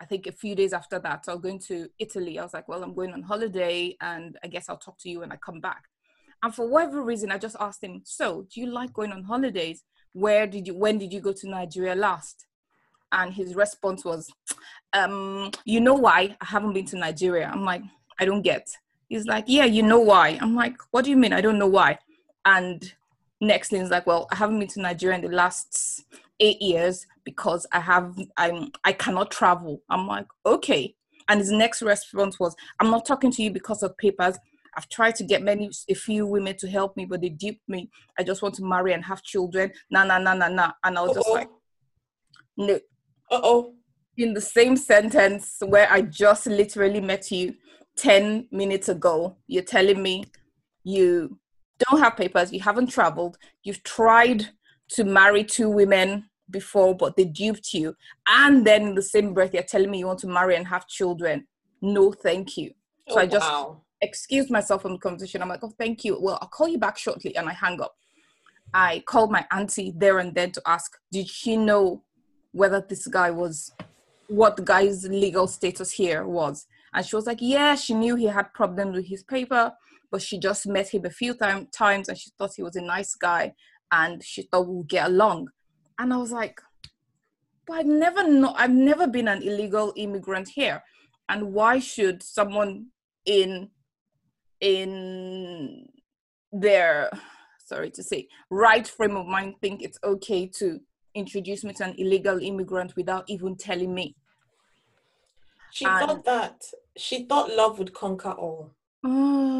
[0.00, 2.38] I think a few days after that, I was going to Italy.
[2.38, 5.20] I was like, "Well, I'm going on holiday, and I guess I'll talk to you
[5.20, 5.84] when I come back."
[6.42, 9.84] And for whatever reason, I just asked him, "So, do you like going on holidays?
[10.12, 10.74] Where did you?
[10.74, 12.46] When did you go to Nigeria last?"
[13.12, 14.30] And his response was,
[14.94, 17.82] um, "You know why I haven't been to Nigeria?" I'm like,
[18.18, 18.68] "I don't get."
[19.08, 21.34] He's like, "Yeah, you know why?" I'm like, "What do you mean?
[21.34, 21.98] I don't know why."
[22.46, 22.94] And
[23.40, 26.04] next thing is like, "Well, I haven't been to Nigeria in the last
[26.40, 30.94] eight years because I have I'm I cannot travel." I'm like, "Okay."
[31.28, 34.36] And his next response was, "I'm not talking to you because of papers.
[34.76, 37.90] I've tried to get many, a few women to help me, but they duped me.
[38.18, 39.72] I just want to marry and have children.
[39.90, 40.72] Nah, nah, nah, nah, nah.
[40.84, 41.34] And I was just Uh-oh.
[41.34, 41.50] like,
[42.56, 42.74] no.
[43.30, 43.74] Uh oh.
[44.16, 47.54] In the same sentence where I just literally met you
[47.96, 50.24] 10 minutes ago, you're telling me
[50.84, 51.38] you
[51.78, 54.48] don't have papers, you haven't traveled, you've tried
[54.90, 57.94] to marry two women before, but they duped you.
[58.28, 60.86] And then in the same breath, you're telling me you want to marry and have
[60.86, 61.46] children.
[61.80, 62.72] No, thank you.
[63.08, 63.82] So Oh, I just wow.
[64.00, 65.42] excused myself from the conversation.
[65.42, 66.18] I'm like, oh, thank you.
[66.20, 67.36] Well, I'll call you back shortly.
[67.36, 67.94] And I hang up.
[68.72, 72.02] I called my auntie there and then to ask, did she know
[72.52, 73.72] whether this guy was,
[74.28, 76.66] what the guy's legal status here was?
[76.94, 79.72] And she was like, yeah, she knew he had problems with his paper,
[80.10, 82.80] but she just met him a few time, times and she thought he was a
[82.80, 83.54] nice guy
[83.92, 85.48] and she thought we'll get along.
[86.00, 86.58] And I was like,
[87.66, 90.82] but I've never know, I've never been an illegal immigrant here.
[91.28, 92.86] And why should someone
[93.26, 93.68] in
[94.60, 95.86] in
[96.52, 97.10] their
[97.58, 100.80] sorry to say right frame of mind think it's okay to
[101.14, 104.16] introduce me to an illegal immigrant without even telling me?
[105.70, 106.62] She and, thought that
[106.96, 108.74] she thought love would conquer all.
[109.04, 109.50] Oh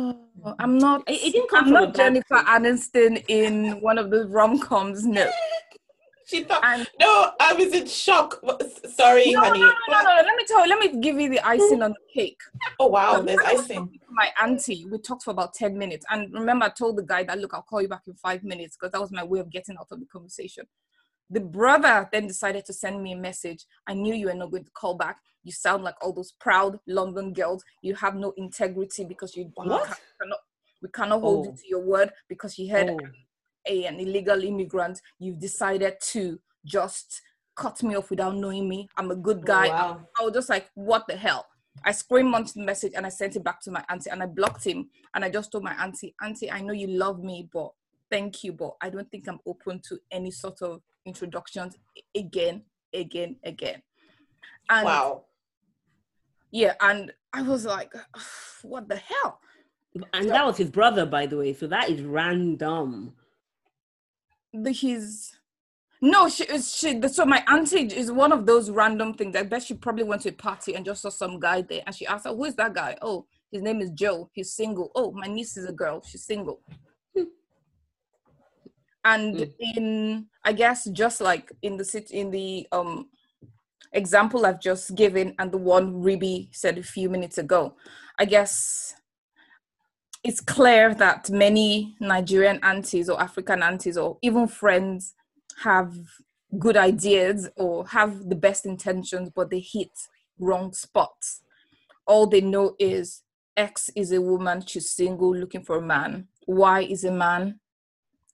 [0.58, 5.30] i'm not it, it i'm not jennifer aniston in one of the rom-coms no
[6.40, 8.40] she thought, and, no, I was in shock.
[8.94, 9.60] Sorry, no, honey.
[9.60, 11.90] No, no, no, no, Let me tell you, let me give you the icing on
[11.90, 12.40] the cake.
[12.78, 13.98] Oh, wow, there's icing.
[14.10, 16.06] My auntie, we talked for about 10 minutes.
[16.10, 18.76] And remember, I told the guy that, look, I'll call you back in five minutes
[18.76, 20.66] because that was my way of getting out of the conversation.
[21.30, 23.64] The brother then decided to send me a message.
[23.86, 25.18] I knew you were not going to call back.
[25.42, 27.64] You sound like all those proud London girls.
[27.82, 29.96] You have no integrity because you, you cannot,
[30.82, 31.50] we cannot hold oh.
[31.50, 32.98] you to your word because you had oh
[33.66, 37.22] a, an illegal immigrant, you've decided to just
[37.56, 38.88] cut me off without knowing me.
[38.96, 39.66] I'm a good guy.
[39.66, 40.06] Oh, wow.
[40.18, 41.46] I, I was just like, what the hell?
[41.84, 44.26] I screamed onto the message and I sent it back to my auntie and I
[44.26, 44.88] blocked him.
[45.14, 47.72] And I just told my auntie, Auntie, I know you love me, but
[48.10, 51.76] thank you, but I don't think I'm open to any sort of introductions
[52.14, 53.82] again, again, again.
[54.68, 55.24] And wow.
[56.50, 57.92] Yeah, and I was like,
[58.62, 59.40] what the hell?
[60.12, 61.52] And so, that was his brother, by the way.
[61.52, 63.14] So that is random
[64.52, 65.32] the, his
[66.02, 69.36] no she is she so my auntie is one of those random things.
[69.36, 71.82] I bet she probably went to a party and just saw some guy there.
[71.86, 72.96] And she asked her who is that guy?
[73.02, 74.30] Oh his name is joe.
[74.32, 74.90] He's single.
[74.94, 76.02] Oh my niece is a girl.
[76.06, 76.62] She's single.
[79.02, 79.52] And mm.
[79.58, 83.08] in i guess just like in the city in the um
[83.92, 87.76] example i've just given and the one Ribi said a few minutes ago
[88.18, 88.94] i guess
[90.22, 95.14] it's clear that many Nigerian aunties or African aunties or even friends
[95.62, 95.94] have
[96.58, 99.90] good ideas or have the best intentions, but they hit
[100.38, 101.42] wrong spots.
[102.06, 103.22] All they know is
[103.56, 106.28] X is a woman, she's single, looking for a man.
[106.46, 107.60] Y is a man,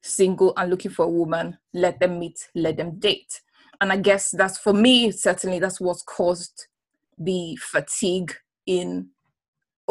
[0.03, 1.59] single and looking for a woman.
[1.73, 3.41] Let them meet, let them date.
[3.81, 6.67] And I guess that's for me, certainly, that's what's caused
[7.19, 8.35] the fatigue
[8.67, 9.09] in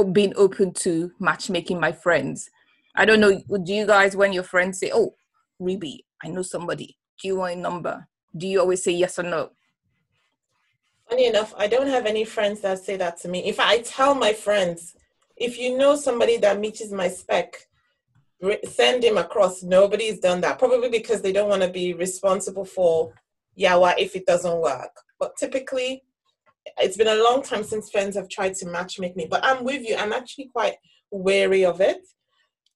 [0.03, 2.49] being open to matchmaking my friends.
[2.95, 5.15] I don't know, do you guys, when your friends say, Oh,
[5.59, 8.07] Ruby, I know somebody, do you want a number?
[8.35, 9.51] Do you always say yes or no?
[11.09, 13.45] Funny enough, I don't have any friends that say that to me.
[13.45, 14.95] If I tell my friends,
[15.37, 17.55] if you know somebody that meets my spec,
[18.69, 19.63] send him across.
[19.63, 23.13] Nobody's done that, probably because they don't want to be responsible for
[23.57, 24.91] Yawa if it doesn't work.
[25.19, 26.03] But typically,
[26.77, 29.63] it's been a long time since friends have tried to match make me, but I'm
[29.63, 29.95] with you.
[29.95, 30.75] I'm actually quite
[31.11, 32.05] wary of it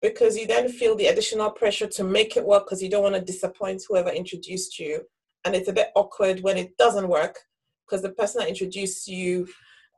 [0.02, 3.16] because you then feel the additional pressure to make it work because you don't want
[3.16, 5.02] to disappoint whoever introduced you.
[5.46, 7.38] And it's a bit awkward when it doesn't work
[7.86, 9.48] because the person that introduced you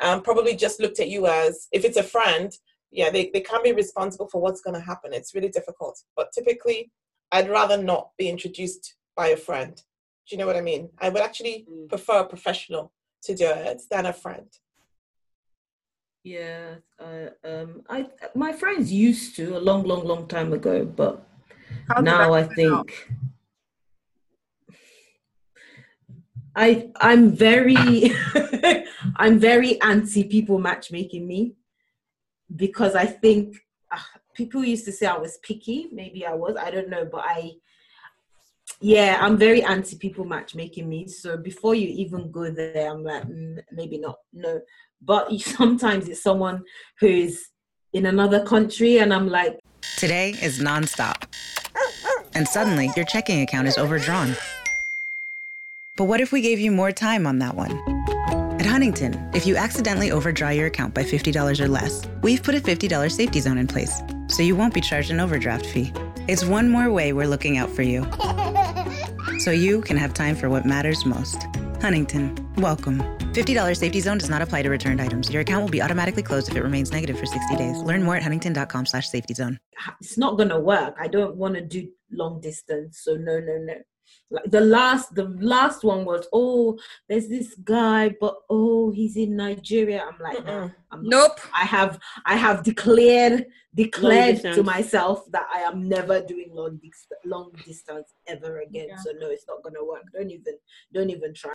[0.01, 2.51] um, probably just looked at you as if it's a friend,
[2.91, 5.13] yeah, they, they can't be responsible for what's going to happen.
[5.13, 5.99] It's really difficult.
[6.15, 6.91] But typically,
[7.31, 9.75] I'd rather not be introduced by a friend.
[9.75, 10.89] Do you know what I mean?
[10.99, 11.89] I would actually mm.
[11.89, 12.91] prefer a professional
[13.23, 14.47] to do it than a friend.
[16.23, 21.27] Yeah, uh, um, I my friends used to a long, long, long time ago, but
[21.99, 22.91] now I think out?
[26.55, 28.11] I I'm very
[29.15, 31.55] I'm very anti people matchmaking me
[32.55, 33.57] because I think
[33.91, 33.97] uh,
[34.35, 35.87] people used to say I was picky.
[35.91, 36.55] Maybe I was.
[36.55, 37.53] I don't know, but I
[38.81, 43.23] yeah i'm very anti people matchmaking me so before you even go there i'm like
[43.23, 44.59] mm, maybe not no.
[45.03, 46.63] But sometimes it's someone
[46.99, 47.49] who's
[47.93, 49.59] in another country and i'm like
[49.97, 51.23] today is nonstop.
[52.33, 54.35] And suddenly your checking account is overdrawn.
[55.97, 57.71] But what if we gave you more time on that one?
[58.59, 62.59] At huntington if you accidentally overdraw your account by $50 or less we've put a
[62.59, 65.91] $50 safety zone in place so you won't be charged an overdraft fee.
[66.27, 68.05] It's one more way we're looking out for you
[69.41, 71.47] so you can have time for what matters most.
[71.81, 72.99] Huntington, welcome.
[73.33, 75.31] $50 safety zone does not apply to returned items.
[75.31, 77.81] Your account will be automatically closed if it remains negative for 60 days.
[77.81, 79.59] Learn more at huntington.com slash safety zone.
[79.99, 80.95] It's not going to work.
[80.99, 83.01] I don't want to do long distance.
[83.03, 83.73] So no, no, no.
[84.29, 89.35] Like the last, the last one was, oh, there's this guy, but oh, he's in
[89.35, 90.05] Nigeria.
[90.07, 91.39] I'm like, I'm nope.
[91.53, 97.07] I have, I have declared, declared to myself that I am never doing long, dis-
[97.25, 98.87] long distance ever again.
[98.89, 98.97] Yeah.
[98.97, 100.03] So no, it's not gonna work.
[100.13, 100.53] Don't even,
[100.93, 101.53] don't even try.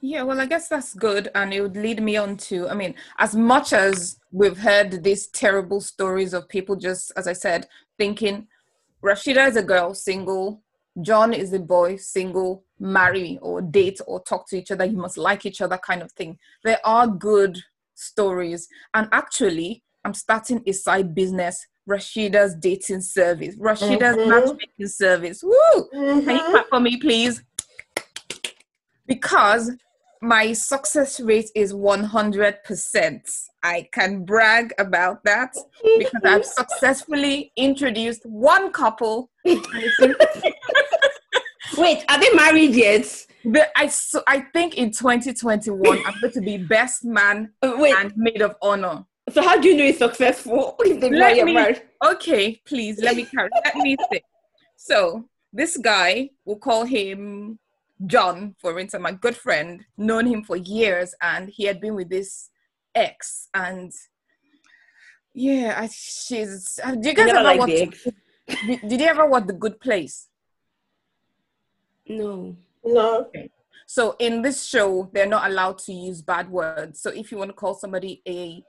[0.00, 1.28] Yeah, well, I guess that's good.
[1.34, 5.28] And it would lead me on to, I mean, as much as we've heard these
[5.28, 7.66] terrible stories of people just, as I said,
[7.98, 8.46] thinking
[9.02, 10.62] Rasheeda is a girl, single,
[11.02, 15.18] John is a boy, single, marry or date or talk to each other, you must
[15.18, 16.38] like each other kind of thing.
[16.64, 17.58] There are good
[17.94, 18.68] stories.
[18.94, 21.66] And actually, I'm starting a side business.
[21.88, 24.28] Rasheeda's dating service, Rasheeda's Mhm.
[24.28, 25.42] matchmaking service.
[25.44, 25.88] Woo!
[25.92, 27.42] Can you clap for me, please?
[29.06, 29.70] Because
[30.20, 33.28] my success rate is 100%.
[33.62, 35.54] I can brag about that
[35.98, 39.30] because I've successfully introduced one couple.
[41.76, 43.26] Wait, are they married yet?
[43.44, 47.94] the- I, so I think in 2021, I'm going to be best man Uh, wait,
[47.96, 49.04] and maid of honor.
[49.30, 50.76] so how do you know it's successful?
[50.84, 51.82] If they've Let me, married?
[52.04, 53.50] okay, please let me carry.
[53.64, 54.22] Let me think.
[54.76, 57.58] So this guy, we'll call him
[58.06, 62.08] John, for instance, my good friend, known him for years, and he had been with
[62.10, 62.50] this
[62.94, 63.92] ex, and
[65.34, 66.78] yeah, I, she's.
[66.82, 67.68] uh, Do you guys Never ever liked watch?
[68.66, 70.28] Did, did you ever watch The Good Place?
[72.08, 72.56] No.
[72.84, 73.20] No.
[73.26, 73.50] Okay.
[73.86, 77.00] So in this show, they're not allowed to use bad words.
[77.00, 78.64] So if you want to call somebody a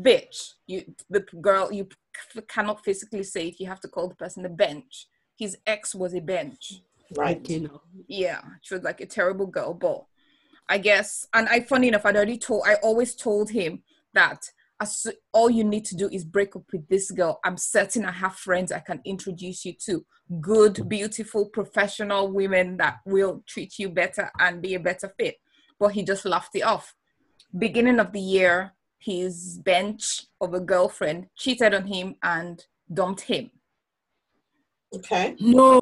[0.00, 1.88] bitch, you the girl you
[2.32, 3.60] c- cannot physically say it.
[3.60, 5.08] You have to call the person a bench.
[5.36, 6.82] His ex was a bench.
[7.16, 7.48] Right.
[7.48, 7.82] You know.
[8.06, 10.04] Yeah, she was like a terrible girl, but
[10.68, 11.26] I guess.
[11.34, 12.62] And I, funny enough, I'd already told.
[12.66, 13.82] I always told him
[14.14, 17.40] that as all you need to do is break up with this girl.
[17.44, 20.04] I'm certain I have friends I can introduce you to.
[20.40, 25.36] Good, beautiful, professional women that will treat you better and be a better fit.
[25.78, 26.94] But he just laughed it off.
[27.56, 33.50] Beginning of the year, his bench of a girlfriend cheated on him and dumped him.
[34.94, 35.36] Okay.
[35.40, 35.80] No.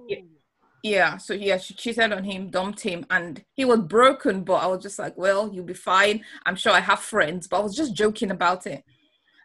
[0.82, 4.42] Yeah, so yeah, she cheated on him, dumped him, and he was broken.
[4.42, 6.24] But I was just like, well, you'll be fine.
[6.44, 8.82] I'm sure I have friends, but I was just joking about it.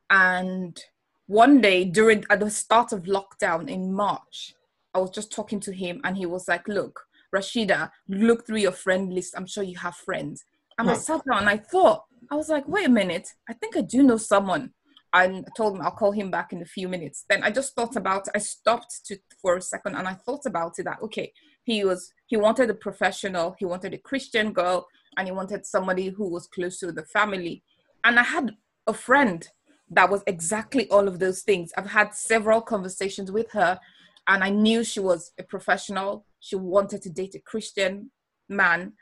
[0.09, 0.81] And
[1.27, 4.55] one day during at the start of lockdown in March,
[4.95, 8.71] I was just talking to him, and he was like, look, Rasheeda, look through your
[8.71, 9.35] friend list.
[9.37, 10.43] I'm sure you have friends.
[10.79, 13.75] And I sat down and I thought, I was like, wait a minute, I think
[13.75, 14.73] I do know someone.
[15.13, 17.25] And I told him I'll call him back in a few minutes.
[17.29, 20.79] Then I just thought about I stopped to for a second and I thought about
[20.79, 21.31] it that okay,
[21.63, 26.09] he was he wanted a professional, he wanted a Christian girl, and he wanted somebody
[26.09, 27.63] who was close to the family.
[28.03, 29.47] And I had a friend
[29.89, 31.71] that was exactly all of those things.
[31.77, 33.79] I've had several conversations with her,
[34.27, 36.25] and I knew she was a professional.
[36.39, 38.11] She wanted to date a Christian
[38.49, 38.93] man,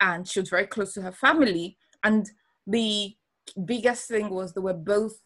[0.00, 1.76] and she was very close to her family.
[2.04, 2.30] And
[2.66, 3.14] the
[3.64, 5.20] biggest thing was they were both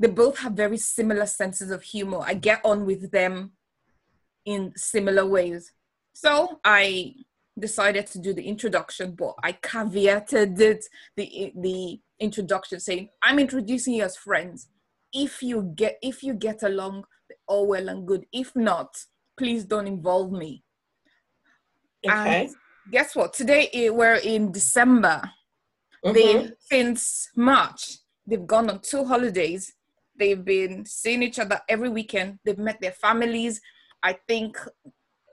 [0.00, 2.20] they both have very similar senses of humor.
[2.24, 3.52] I get on with them
[4.46, 5.72] in similar ways.
[6.14, 7.14] So I
[7.58, 10.86] decided to do the introduction, but I caveated it,
[11.16, 14.68] the the introduction saying, I'm introducing you as friends.
[15.12, 17.04] If you get if you get along,
[17.46, 18.24] all well and good.
[18.32, 19.04] If not,
[19.36, 20.64] please don't involve me.
[22.06, 22.44] Okay.
[22.44, 22.54] And
[22.90, 23.34] guess what?
[23.34, 25.20] Today eh, we're in December.
[26.04, 26.14] Mhm.
[26.14, 29.74] They since March, they've gone on two holidays.
[30.20, 32.40] They've been seeing each other every weekend.
[32.44, 33.58] They've met their families.
[34.02, 34.58] I think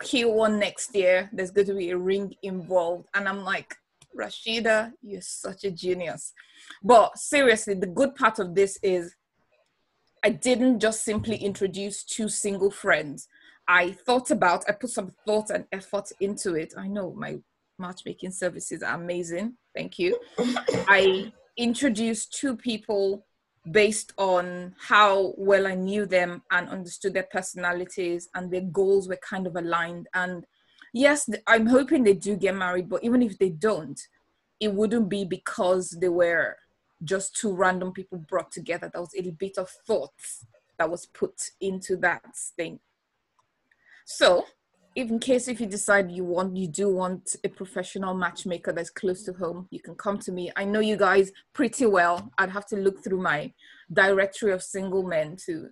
[0.01, 3.09] Q1 next year, there's going to be a ring involved.
[3.13, 3.75] And I'm like,
[4.17, 6.31] Rasheeda, you're such a genius.
[6.81, 9.13] But seriously, the good part of this is
[10.23, 13.27] I didn't just simply introduce two single friends.
[13.67, 16.73] I thought about, I put some thought and effort into it.
[16.77, 17.39] I know my
[17.77, 19.57] matchmaking services are amazing.
[19.75, 20.17] Thank you.
[20.87, 23.26] I introduced two people
[23.71, 29.19] based on how well I knew them and understood their personalities and their goals were
[29.27, 30.07] kind of aligned.
[30.13, 30.45] And
[30.93, 33.99] yes, I'm hoping they do get married, but even if they don't,
[34.59, 36.57] it wouldn't be because they were
[37.03, 38.89] just two random people brought together.
[38.91, 40.13] There was a bit of thought
[40.77, 42.23] that was put into that
[42.55, 42.79] thing.
[44.05, 44.45] So,
[44.97, 48.89] if in case if you decide you want you do want a professional matchmaker that's
[48.89, 50.51] close to home, you can come to me.
[50.55, 52.31] I know you guys pretty well.
[52.39, 53.53] I'd have to look through my
[53.93, 55.69] directory of single men to.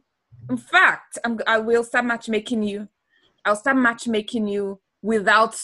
[0.51, 2.88] In fact, I'm, I will start matchmaking you.
[3.45, 5.59] I'll start matchmaking you without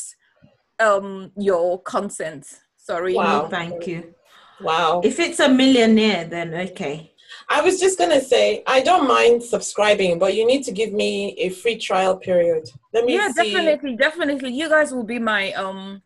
[0.80, 2.47] um your consent.
[2.78, 3.14] Sorry.
[3.14, 3.47] Wow.
[3.47, 4.16] Thank you.
[4.59, 5.01] Wow.
[5.03, 7.14] If it's a millionaire, then okay.
[7.49, 11.34] I was just gonna say I don't mind subscribing, but you need to give me
[11.38, 12.69] a free trial period.
[12.93, 13.53] Let me yeah, see.
[13.53, 14.53] definitely, definitely.
[14.53, 16.01] You guys will be my um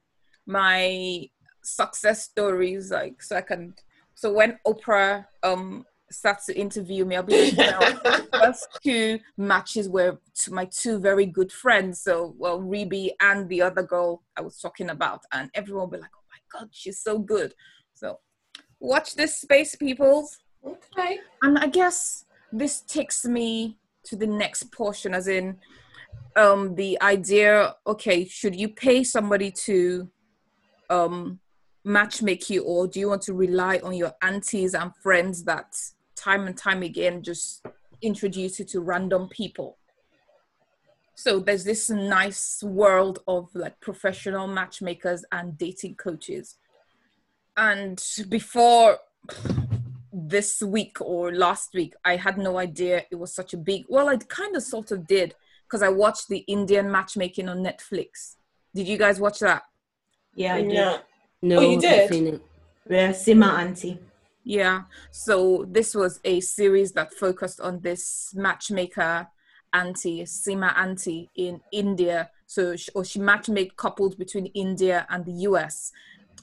[0.46, 1.30] my
[1.64, 3.74] success stories, like so I can.
[4.14, 9.90] So when Oprah um starts to interview me, I'll be like, well, first two matches
[9.90, 12.02] were to my two very good friends.
[12.02, 15.98] So well, Ribi and the other girl I was talking about, and everyone will be
[15.98, 17.54] like, oh my god, she's so good.
[17.94, 18.20] So
[18.80, 20.38] watch this space, peoples.
[20.66, 21.20] Okay.
[21.42, 25.58] And I guess this takes me to the next portion, as in
[26.36, 30.10] um, the idea okay, should you pay somebody to
[30.90, 31.40] um,
[31.84, 35.76] match make you, or do you want to rely on your aunties and friends that
[36.16, 37.66] time and time again just
[38.02, 39.78] introduce you to random people?
[41.16, 46.58] So there's this nice world of like professional matchmakers and dating coaches.
[47.56, 49.00] And before
[50.30, 53.86] this week or last week, I had no idea it was such a big.
[53.90, 55.36] Well, I kind of sort of did
[55.68, 58.36] because I watched the Indian matchmaking on Netflix.
[58.74, 59.64] Did you guys watch that?
[60.34, 60.72] Yeah, I did.
[60.74, 60.98] Yeah.
[61.42, 62.10] No, Oh, you did?
[62.12, 62.40] seen.
[62.90, 64.00] Yeah, Sima Auntie.
[64.44, 64.84] Yeah.
[65.12, 69.28] So this was a series that focused on this matchmaker
[69.74, 72.30] auntie, Sima auntie in India.
[72.48, 75.92] So she, or she matchmade couples between India and the US.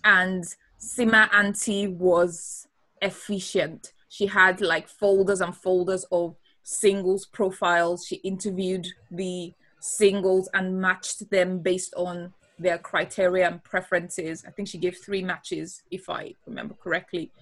[0.05, 0.45] And
[0.81, 2.67] Sima auntie was
[3.03, 3.93] efficient.
[4.09, 8.07] She had like folders and folders of singles profiles.
[8.07, 14.45] She interviewed the singles and matched them based on their criteria and preferences.
[14.47, 17.33] I think she gave three matches, if I remember correctly.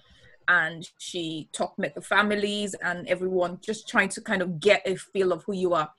[0.47, 4.95] And she talked with the families and everyone, just trying to kind of get a
[4.95, 5.91] feel of who you are.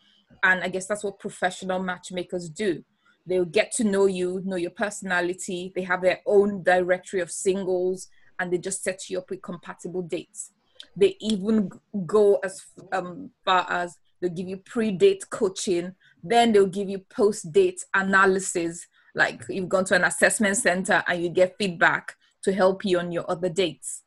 [0.43, 2.83] And I guess that's what professional matchmakers do.
[3.27, 5.73] They'll get to know you, know your personality.
[5.75, 8.09] They have their own directory of singles,
[8.39, 10.53] and they just set you up with compatible dates.
[10.97, 11.71] They even
[12.07, 12.63] go as
[12.93, 18.87] um, far as they'll give you pre-date coaching, then they'll give you post-date analysis.
[19.15, 23.13] Like you've gone to an assessment center and you get feedback to help you on
[23.13, 24.03] your other dates.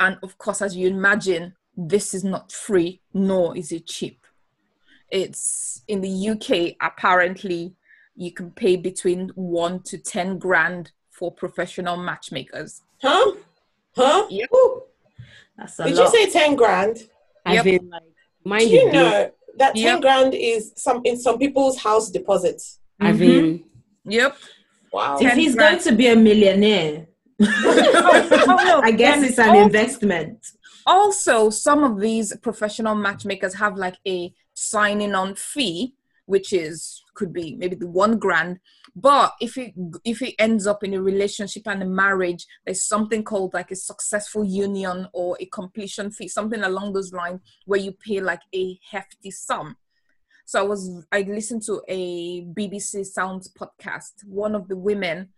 [0.00, 4.26] And of course, as you imagine, this is not free, nor is it cheap.
[5.10, 7.74] It's in the UK, apparently,
[8.16, 12.82] you can pay between one to 10 grand for professional matchmakers.
[13.02, 13.32] Huh?
[13.96, 14.26] Huh?
[14.30, 14.48] Yep.
[14.54, 14.82] Ooh.
[15.58, 16.12] That's a Did lot.
[16.14, 16.96] you say ten grand?
[17.44, 17.66] As Yep.
[17.66, 18.02] in, like,
[18.44, 20.00] mind Do you the know that ten Yep.
[20.00, 22.78] grand is some in some people's house deposits?
[23.00, 23.22] As mm-hmm.
[23.24, 23.64] in,
[24.04, 24.36] Yep.
[24.92, 25.18] Wow.
[25.20, 27.06] if he's going to be a millionaire.
[27.40, 30.46] I guess And it's an also- investment.
[30.86, 35.94] also some of these professional matchmakers have like a signing on fee
[36.26, 38.58] which is could be maybe the one grand
[38.94, 39.72] but if it
[40.04, 43.76] if it ends up in a relationship and a marriage there's something called like a
[43.76, 48.78] successful union or a completion fee something along those lines where you pay like a
[48.90, 49.76] hefty sum
[50.44, 55.28] so i was i listened to a bbc sounds podcast one of the women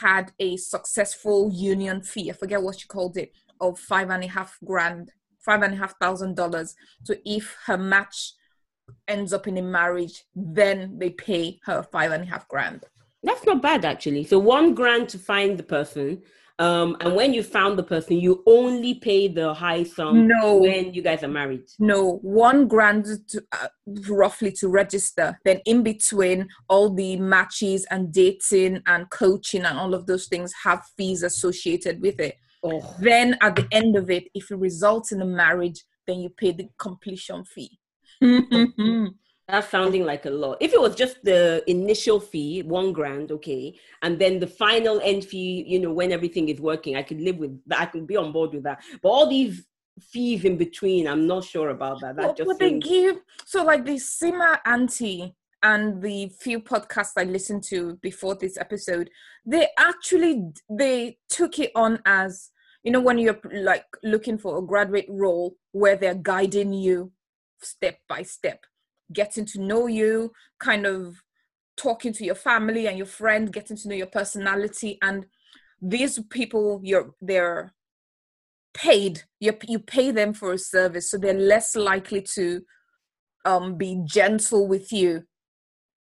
[0.00, 4.28] had a successful union fee i forget what she called it of five and a
[4.28, 6.74] half grand, five and a half thousand dollars.
[7.02, 8.32] So if her match
[9.08, 12.84] ends up in a marriage, then they pay her five and a half grand.
[13.22, 14.24] that's not bad actually.
[14.24, 16.22] So one grand to find the person,
[16.58, 20.56] um, and when you found the person, you only pay the high sum No.
[20.56, 21.64] when you guys are married.
[21.80, 23.68] No, one grand to, uh,
[24.08, 25.36] roughly to register.
[25.44, 30.52] Then in between, all the matches and dating and coaching and all of those things
[30.62, 32.36] have fees associated with it.
[32.62, 36.28] Oh, Then at the end of it, if it results in a marriage, then you
[36.30, 37.78] pay the completion fee.
[38.24, 39.06] Mm-hmm.
[39.46, 40.56] that's sounding like a lot.
[40.60, 45.24] If it was just the initial fee, one grand, okay, and then the final end
[45.24, 47.80] fee, you know, when everything is working, I could live with that.
[47.80, 48.82] I could be on board with that.
[49.02, 49.66] But all these
[50.00, 52.16] fees in between, I'm not sure about that.
[52.16, 53.16] That What just would they give?
[53.44, 59.10] So, like the Sima Auntie and the few podcasts I listened to before this episode,
[59.44, 62.50] they actually they took it on as
[62.82, 67.10] you know when you're like looking for a graduate role where they're guiding you
[67.64, 68.64] step by step,
[69.12, 71.16] getting to know you, kind of
[71.76, 75.26] talking to your family and your friend, getting to know your personality, and
[75.84, 77.74] these people you're they're
[78.72, 82.62] paid you you pay them for a service so they're less likely to
[83.44, 85.22] um be gentle with you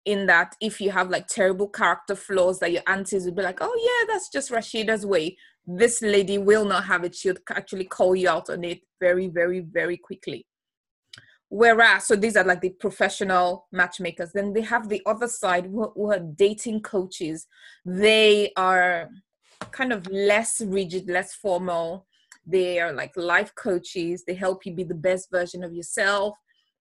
[0.05, 3.59] in that if you have like terrible character flaws that your aunties would be like
[3.61, 5.37] oh yeah that's just rasheeda's way.
[5.69, 7.13] This lady will not have it.
[7.13, 10.46] She'll actually call you out on it very very very quickly
[11.49, 15.89] whereas so these are like the professional matchmakers then they have the other side who,
[15.95, 17.47] who are dating coaches
[17.85, 19.09] they are
[19.71, 22.05] kind of less rigid, less formal.
[22.45, 24.23] They are like life coaches.
[24.25, 26.35] They help you be the best version of yourself.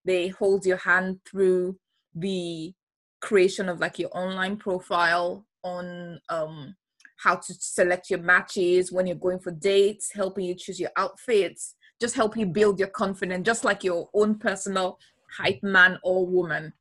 [0.05, 1.79] They hold your hand through
[2.15, 2.73] the
[3.21, 6.77] creation of like your online profile on um,
[7.19, 11.75] how to select your matches when you're going for dates, helping you choose your outfits,
[12.01, 14.99] just help you build your confidence, just like your own personal
[15.39, 16.73] hype man or woman.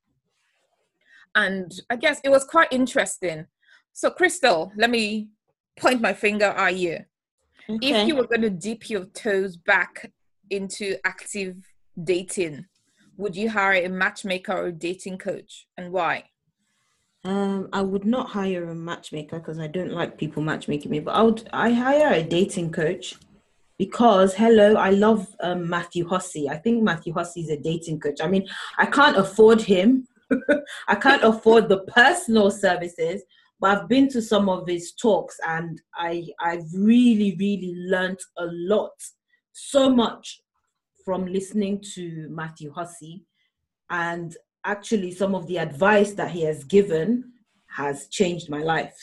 [1.36, 3.47] And I guess it was quite interesting.
[3.93, 5.30] So, Crystal, let me
[5.78, 6.99] point my finger at you.
[7.70, 8.01] Okay.
[8.01, 10.11] If you were going to dip your toes back
[10.49, 11.57] into active
[12.03, 12.66] dating,
[13.18, 16.26] would you hire a matchmaker or a dating coach and why?
[17.24, 21.16] Um, I would not hire a matchmaker because I don't like people matchmaking me, but
[21.16, 23.16] I would I hire a dating coach
[23.78, 26.50] because hello, I love um, Matthew Hussey.
[26.50, 28.20] I think Matthew Hussey is a dating coach.
[28.22, 28.48] I mean,
[28.78, 30.08] I can't afford him.
[30.88, 33.22] I can't afford the personal services,
[33.60, 38.46] but I've been to some of his talks and I I've really really learned a
[38.46, 38.94] lot,
[39.52, 40.42] so much
[41.04, 43.24] from listening to Matthew Hussey,
[43.90, 47.32] and actually some of the advice that he has given
[47.68, 48.98] has changed my life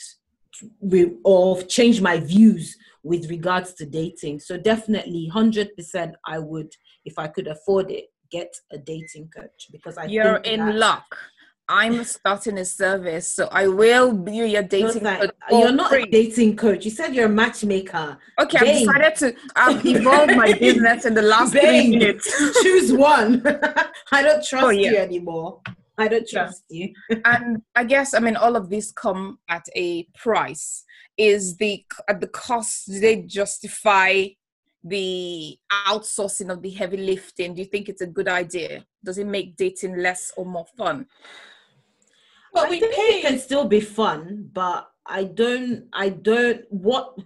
[1.23, 4.39] or changed my views with regards to dating.
[4.39, 6.71] So definitely 100% I would
[7.05, 11.05] if I could afford it get a dating coach because I You're in luck.
[11.69, 15.31] I'm starting a service, so I will be your dating coach.
[15.49, 16.03] You're not free.
[16.03, 16.83] a dating coach.
[16.83, 18.17] You said you're a matchmaker.
[18.41, 22.25] Okay, I've decided to I've evolved my business in the last three minutes.
[22.63, 23.41] Choose one.
[24.11, 24.91] I don't oh, trust oh, yeah.
[24.91, 25.61] you anymore.
[25.97, 26.87] I don't trust yeah.
[27.09, 27.21] you.
[27.23, 30.83] and I guess I mean all of this come at a price.
[31.17, 32.87] Is the at the cost?
[32.87, 34.25] Do they justify
[34.83, 35.57] the
[35.87, 37.53] outsourcing of the heavy lifting?
[37.53, 38.85] Do you think it's a good idea?
[39.03, 41.07] Does it make dating less or more fun?
[42.53, 43.01] Well, I we think pay.
[43.01, 45.87] it can still be fun, but I don't.
[45.93, 46.61] I don't.
[46.69, 47.17] What?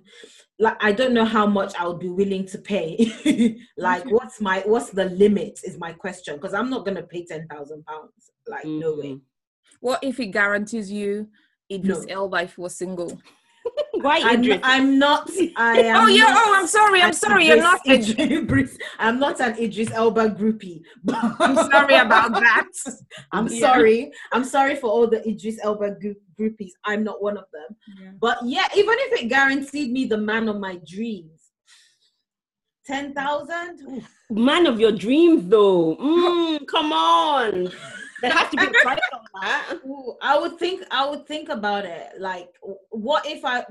[0.59, 2.97] Like I don't know how much I would be willing to pay.
[3.77, 4.15] like, mm-hmm.
[4.15, 5.59] what's my what's the limit?
[5.63, 8.11] Is my question because I'm not gonna pay ten thousand pounds.
[8.47, 8.79] Like, mm-hmm.
[8.79, 9.19] no way.
[9.79, 11.27] What if it guarantees you
[11.71, 12.13] Idris no.
[12.13, 13.19] Elba if you were single?
[14.01, 15.29] Why I'm, I'm, not.
[15.55, 16.03] I am.
[16.03, 16.25] Oh yeah.
[16.27, 17.01] Oh, I'm sorry.
[17.01, 17.49] I'm sorry.
[17.49, 17.87] Idris, I'm not.
[17.87, 20.81] Idris, I'm not an Idris Elba groupie.
[21.39, 22.67] I'm sorry about that.
[23.31, 23.59] I'm yeah.
[23.59, 24.11] sorry.
[24.31, 25.95] I'm sorry for all the Idris Elba
[26.39, 26.71] groupies.
[26.85, 27.75] I'm not one of them.
[27.99, 28.11] Yeah.
[28.19, 31.51] But yeah, even if it guaranteed me the man of my dreams,
[32.85, 34.05] ten thousand.
[34.29, 35.95] Man of your dreams, though.
[35.95, 37.71] Mm, come on.
[38.21, 39.79] There has to be a price on that.
[40.21, 42.13] I would think I would think about it.
[42.19, 42.49] Like,
[42.89, 43.65] what if I?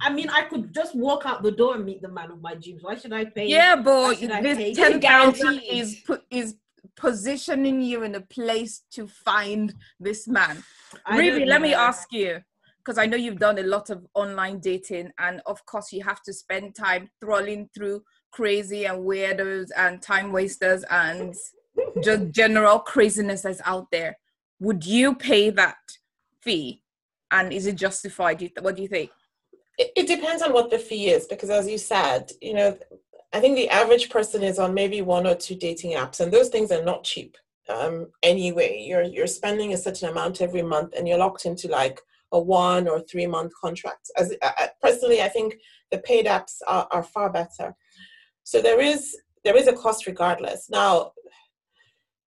[0.00, 2.54] I mean, I could just walk out the door and meet the man of my
[2.54, 2.82] dreams.
[2.82, 3.46] Why should I pay?
[3.46, 6.56] Yeah, but this ten thousand is is
[6.96, 10.62] positioning you in a place to find this man.
[11.12, 12.40] Really, let me ask you
[12.78, 16.22] because I know you've done a lot of online dating, and of course, you have
[16.22, 18.02] to spend time trawling through
[18.32, 21.34] crazy and weirdos and time wasters and
[22.02, 24.16] just general craziness that's out there
[24.62, 25.76] would you pay that
[26.40, 26.82] fee?
[27.32, 29.10] And is it justified what do you think?
[29.78, 32.78] It, depends on what the fee is because as you said you know
[33.32, 36.50] i think the average person is on maybe one or two dating apps and those
[36.50, 37.36] things are not cheap.
[37.68, 42.00] Um, anyway you're you're spending a certain amount every month and you're locked into like
[42.32, 44.10] a one or three month contract.
[44.16, 45.54] As uh, personally i think
[45.90, 47.74] the paid apps are, are far better.
[48.44, 50.68] So there is there is a cost regardless.
[50.70, 51.12] Now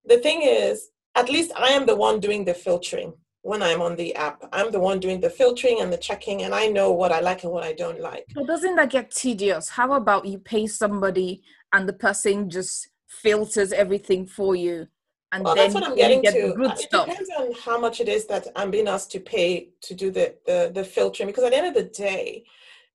[0.08, 3.96] the thing is, at least I am the one doing the filtering when I'm on
[3.96, 4.44] the app.
[4.52, 7.44] I'm the one doing the filtering and the checking, and I know what I like
[7.44, 8.26] and what I don't like.
[8.34, 9.70] But doesn't that get tedious?
[9.70, 11.44] How about you pay somebody
[11.74, 14.88] and the person just filters everything for you?
[15.32, 16.54] And well, then that's what I'm getting get to.
[16.56, 17.08] Good uh, it stuff.
[17.08, 20.36] depends on how much it is that I'm being asked to pay to do the,
[20.46, 21.28] the, the filtering.
[21.28, 22.46] Because at the end of the day,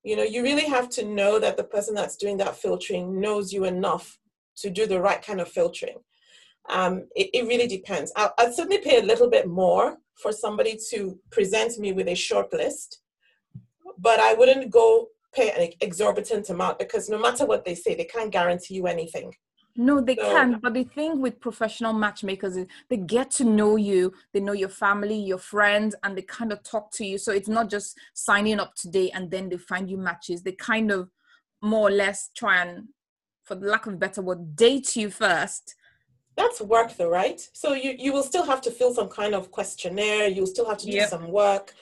[0.03, 3.53] you know, you really have to know that the person that's doing that filtering knows
[3.53, 4.17] you enough
[4.57, 5.97] to do the right kind of filtering
[6.69, 8.11] um, it, it, really depends.
[8.15, 12.15] I'll, I'll, certainly pay a little bit more for somebody to present me with a
[12.15, 12.99] short list,
[13.97, 18.05] but I wouldn't go pay an exorbitant amount because no matter what they say, they
[18.05, 19.33] can't guarantee you anything.
[19.75, 20.59] No, they so, can.
[20.61, 24.69] But the thing with professional matchmakers is they get to know you, they know your
[24.69, 27.17] family, your friends, and they kind of talk to you.
[27.17, 30.43] So it's not just signing up today and then they find you matches.
[30.43, 31.09] They kind of
[31.61, 32.89] more or less try and,
[33.43, 35.75] for the lack of a better word, date you first
[36.35, 39.51] that's work though right so you you will still have to fill some kind of
[39.51, 41.09] questionnaire you'll still have to do yep.
[41.09, 41.73] some work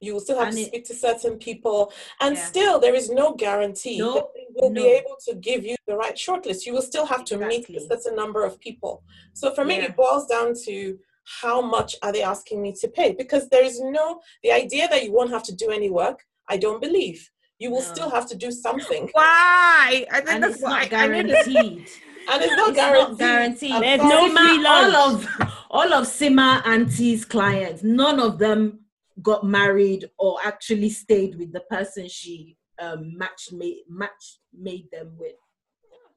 [0.00, 2.42] you will still have and to it, speak to certain people and yeah.
[2.42, 4.82] still there is no guarantee no, that they will no.
[4.82, 7.46] be able to give you the right shortlist you will still have exactly.
[7.46, 9.02] to meet a certain number of people
[9.32, 9.84] so for me yeah.
[9.84, 10.98] it boils down to
[11.42, 15.02] how much are they asking me to pay because there is no the idea that
[15.02, 17.28] you won't have to do any work i don't believe
[17.58, 19.08] you will still have to do something.
[19.12, 20.06] Why?
[20.10, 21.88] I think and that's it's why not I, I need guaranteed.
[22.28, 23.08] And it's not It's guaranteed.
[23.10, 23.82] not guaranteed.
[23.82, 25.28] There's no Sima- free all of
[25.70, 28.80] all of Sima Auntie's clients, none of them
[29.22, 35.12] got married or actually stayed with the person she um, match made match made them
[35.18, 35.34] with.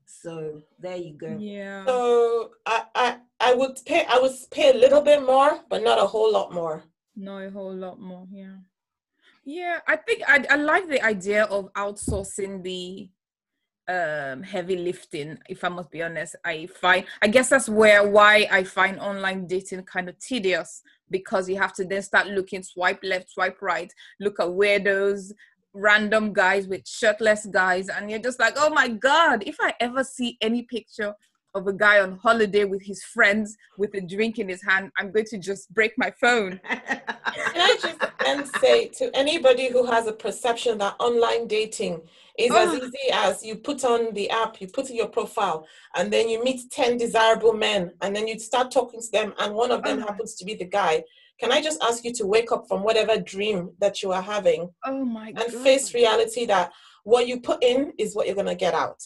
[0.06, 1.38] So there you go.
[1.40, 1.86] Yeah.
[1.86, 6.00] So I, I I would pay I would pay a little bit more, but not
[6.00, 6.84] a whole lot more.
[7.16, 8.26] No, a whole lot more.
[8.32, 8.56] Yeah.
[9.46, 13.10] Yeah, I think I, I like the idea of outsourcing the
[13.90, 18.48] um heavy lifting if i must be honest i find i guess that's where why
[18.52, 23.00] i find online dating kind of tedious because you have to then start looking swipe
[23.02, 25.32] left swipe right look at weirdos
[25.74, 30.04] random guys with shirtless guys and you're just like oh my god if i ever
[30.04, 31.14] see any picture
[31.56, 35.12] of a guy on holiday with his friends with a drink in his hand i'm
[35.12, 40.08] going to just break my phone Can I just then say to anybody who has
[40.08, 42.02] a perception that online dating
[42.38, 42.76] is as Oh.
[42.78, 46.44] easy as you put on the app, you put in your profile, and then you
[46.44, 50.00] meet 10 desirable men, and then you start talking to them, and one of them
[50.00, 50.08] Oh.
[50.08, 51.04] happens to be the guy.
[51.40, 54.70] Can I just ask you to wake up from whatever dream that you are having
[54.86, 56.72] oh my and god face reality that
[57.04, 59.02] what you put in is what you're going to get out?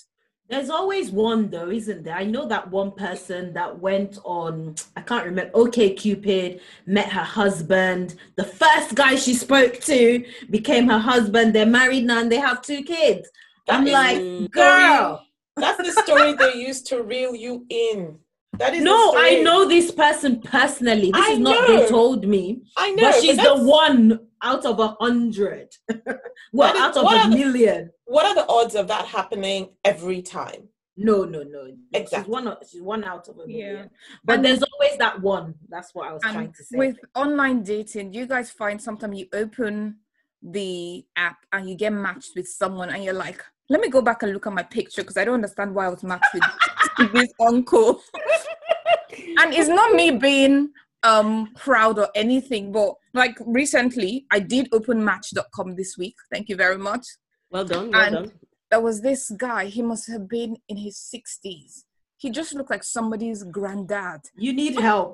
[0.49, 2.15] There's always one though, isn't there?
[2.15, 7.23] I know that one person that went on, I can't remember, OK Cupid, met her
[7.23, 8.15] husband.
[8.35, 11.55] The first guy she spoke to became her husband.
[11.55, 13.29] They're married now and they have two kids.
[13.69, 15.25] I'm like, the girl.
[15.55, 18.19] That's the story they used to reel you in.
[18.59, 21.11] That is No, I know this person personally.
[21.11, 21.77] This I is not know.
[21.77, 22.61] they told me.
[22.77, 25.69] I know, but but she's the one out of a hundred.
[25.89, 26.19] well,
[26.51, 27.91] What is- out of a are the- million.
[28.05, 30.67] What are the odds of that happening every time?
[30.95, 31.65] No, no, no.
[31.67, 32.31] She's Exactly.
[32.31, 32.55] one.
[32.69, 33.75] She's one out of a million.
[33.77, 33.85] Yeah.
[34.23, 35.55] But And- there's always that one.
[35.69, 36.77] That's what I was trying to say.
[36.77, 39.97] with online dating you guys find sometimes you open
[40.43, 44.23] the app and you get matched with someone and you're like let me go back
[44.23, 47.31] and look at my picture because i don't understand why i was matched with this
[47.39, 48.01] uncle
[49.39, 50.69] and it's not me being
[51.03, 56.55] um proud or anything but like recently i did open match.com this week thank you
[56.55, 57.05] very much
[57.51, 57.91] Well done.
[57.91, 58.31] Well and done.
[58.71, 61.83] there was this guy he must have been in his 60s
[62.17, 65.11] he just looked like somebody's granddad you need help.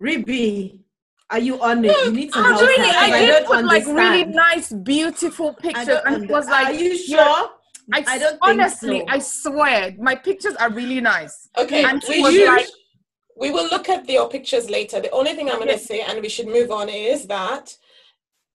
[0.00, 0.80] Ribi.
[1.30, 1.96] are you on it?
[2.04, 2.60] You need some I'm help.
[2.60, 2.92] doing her, it.
[2.92, 6.66] 'cause I did don't put like really nice, beautiful I pictures, and it was like,
[6.68, 7.18] are you sure?
[7.92, 9.04] I, I don't think honestly, so.
[9.08, 11.48] I swear, my pictures are really nice.
[11.58, 12.66] Okay, And we, she was should- like-
[13.36, 15.00] we will look at your pictures later.
[15.00, 17.76] The only thing I'm going to say, and we should move on, is that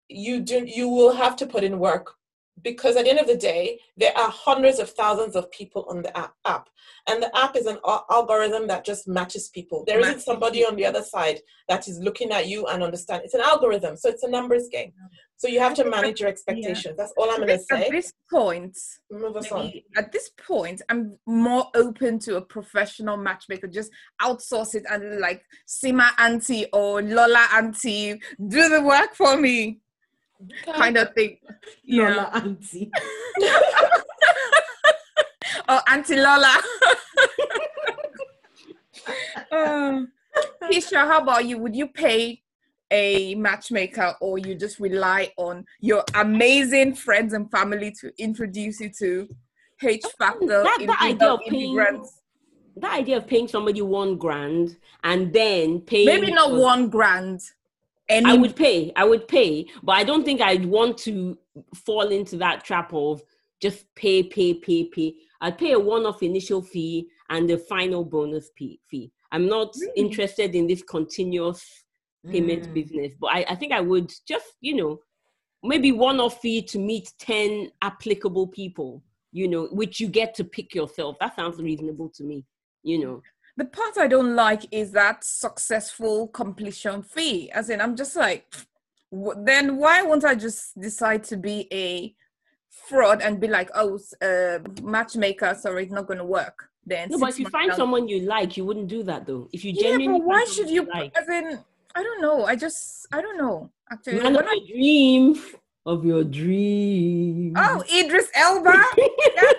[0.08, 2.14] you do you will have to put in work
[2.62, 6.02] because at the end of the day, there are hundreds of thousands of people on
[6.02, 6.68] the app,
[7.08, 7.78] and the app is an
[8.10, 9.84] algorithm that just matches people.
[9.86, 13.22] There isn't somebody on the other side that is looking at you and understand.
[13.24, 14.92] It's an algorithm, so it's a numbers game.
[15.36, 16.96] So you have to manage your expectations.
[16.96, 17.86] That's all I'm going to say.
[17.86, 18.78] At this point,
[19.10, 19.72] Move us on.
[19.96, 23.66] at this point, I'm more open to a professional matchmaker.
[23.66, 23.90] Just
[24.22, 29.80] outsource it and like Sima Auntie or Lola Auntie do the work for me,
[30.72, 31.38] kind of thing.
[31.84, 32.08] Yeah.
[32.08, 32.90] Lola auntie.
[35.66, 36.56] Oh, Auntie Lola.
[39.50, 40.12] um,
[40.62, 41.58] Keysha, how about you?
[41.58, 42.42] Would you pay
[42.90, 48.90] a matchmaker or you just rely on your amazing friends and family to introduce you
[48.98, 49.28] to
[49.82, 52.20] H Factor That, that idea of paying immigrants?
[52.76, 57.40] that idea of paying somebody one grand and then paying Maybe not one grand.
[58.08, 58.92] Any I would pay.
[58.96, 61.38] I would pay, but I don't think I'd want to
[61.74, 63.22] fall into that trap of
[63.60, 65.14] just pay, pay, pay, pay.
[65.40, 69.10] I'd pay a one-off initial fee and the final bonus fee.
[69.32, 71.84] I'm not interested in this continuous
[72.30, 72.74] payment Mm.
[72.74, 75.00] business, but I, I think I would just, you know,
[75.62, 79.02] maybe one-off fee to meet ten applicable people.
[79.32, 81.18] You know, which you get to pick yourself.
[81.18, 82.44] That sounds reasonable to me.
[82.84, 83.22] You know.
[83.56, 87.50] The part I don't like is that successful completion fee.
[87.52, 88.52] As in, I'm just like,
[89.12, 92.14] w- then why won't I just decide to be a
[92.88, 96.68] fraud and be like, oh, uh, matchmaker, sorry, it's not going to work.
[96.86, 99.48] Then No, but if you find down- someone you like, you wouldn't do that though.
[99.52, 100.82] If you yeah, genuinely, but why should you?
[100.92, 101.58] like, As in,
[101.94, 102.44] I don't know.
[102.44, 103.70] I just, I don't know.
[103.90, 105.38] Actually, man of when I- your dreams,
[105.86, 107.54] of your dreams.
[107.56, 109.54] oh, Idris Elba, yes.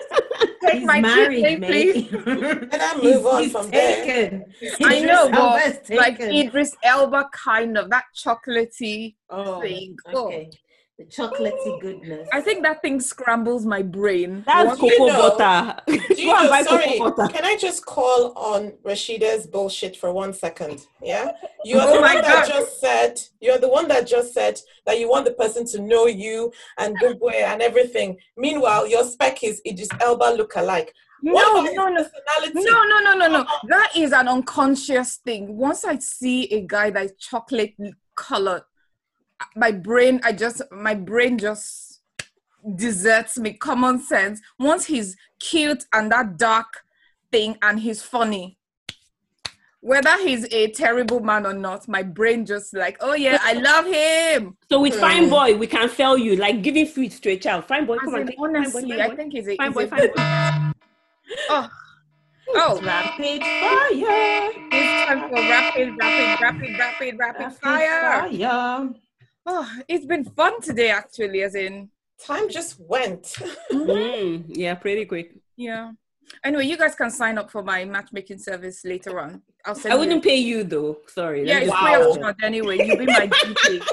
[0.62, 2.10] Take He's my married, kidney, mate.
[2.10, 2.26] please.
[2.72, 4.04] And I move on he's from there.
[4.04, 4.44] taken.
[4.84, 6.20] I know, Elba's but like.
[6.20, 9.96] Idris Elba, kind of that chocolatey Oh, thing.
[10.12, 10.26] Oh.
[10.28, 10.50] okay.
[10.98, 12.26] The chocolatey goodness.
[12.32, 14.42] I think that thing scrambles my brain.
[14.46, 15.82] That's cocoa You know- butter.
[15.86, 17.32] Do you know, sorry, cocoa butter.
[17.34, 20.86] can I just call on Rasheeda's bullshit for one second?
[21.02, 21.32] Yeah?
[21.64, 24.58] You are Oh the my one that just said, you're the one that just said
[24.86, 28.16] that you want the person to know you and good boy and everything.
[28.38, 30.94] Meanwhile, your spec is Idris Elba look-alike.
[31.22, 32.06] No, What about no, no.
[32.54, 33.46] No, no, no, no, no.
[33.68, 35.58] That is an unconscious thing.
[35.58, 37.74] Once I see a guy that is chocolate
[38.14, 38.62] colored,
[39.54, 42.00] my brain, I just, my brain just
[42.74, 43.52] deserts me.
[43.54, 44.40] Common sense.
[44.58, 46.66] Once he's cute and that dark
[47.30, 48.58] thing and he's funny,
[49.80, 53.86] whether he's a terrible man or not, my brain just like, oh yeah, I love
[53.86, 54.56] him.
[54.68, 57.66] So with fine boy, we can sell you like giving food to a child.
[57.66, 58.26] Fine boy, As come on.
[58.26, 60.12] take- fine boy, honestly, fine I think he's a, Fine he's boy, a fine boy.
[61.50, 61.68] oh,
[62.48, 62.80] oh.
[62.82, 64.50] Rapid fire.
[64.72, 68.28] It's time for rapid, rapid, rapid, rapid, rapid fire.
[68.28, 68.90] fire.
[69.46, 71.42] Oh, it's been fun today, actually.
[71.42, 71.88] As in,
[72.24, 73.24] Time just went.
[73.72, 75.34] Mm, yeah, pretty quick.
[75.56, 75.92] yeah.
[76.42, 79.42] Anyway, you guys can sign up for my matchmaking service later on.
[79.64, 79.92] I'll send.
[79.92, 80.30] I wouldn't You.
[80.30, 80.98] pay you though.
[81.06, 81.46] Sorry.
[81.46, 82.78] Yeah, it's just free put of anyway.
[82.84, 83.86] You be my GP.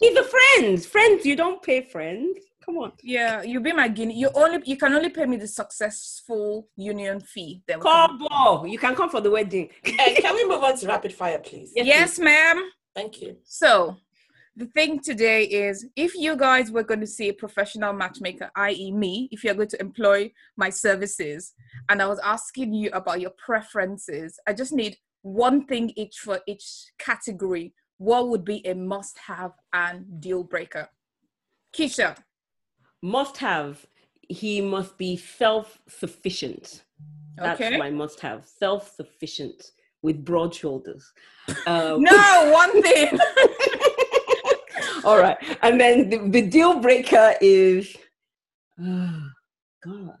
[0.00, 0.82] He's a friend.
[0.84, 2.38] Friends, you don't pay friends.
[2.64, 2.92] Come on.
[3.02, 4.14] Yeah, you be my guinea.
[4.18, 7.62] You only you can only pay me the successful union fee.
[7.66, 9.68] Then we You can come for the wedding.
[9.84, 11.72] Eh, can we move on to rapid fire, please?
[11.74, 12.70] Yes, ma'am.
[12.94, 13.36] Thank you.
[13.44, 13.96] So,
[14.58, 18.90] the thing today is if you guys were going to see a professional matchmaker, i.e.,
[18.90, 21.54] me, if you're going to employ my services,
[21.88, 26.40] and I was asking you about your preferences, I just need one thing each for
[26.48, 27.72] each category.
[27.98, 30.88] What would be a must have and deal breaker?
[31.72, 32.16] Keysha,
[33.00, 33.86] Must have.
[34.28, 36.82] He must be self sufficient.
[37.36, 37.78] That's Okay.
[37.78, 38.48] my must have.
[38.48, 39.70] Self sufficient
[40.02, 41.12] with broad shoulders.
[41.66, 43.16] Um, no, one thing.
[45.08, 45.38] All right.
[45.62, 47.96] And then the, the deal breaker is
[48.78, 49.28] oh,
[49.82, 50.18] God.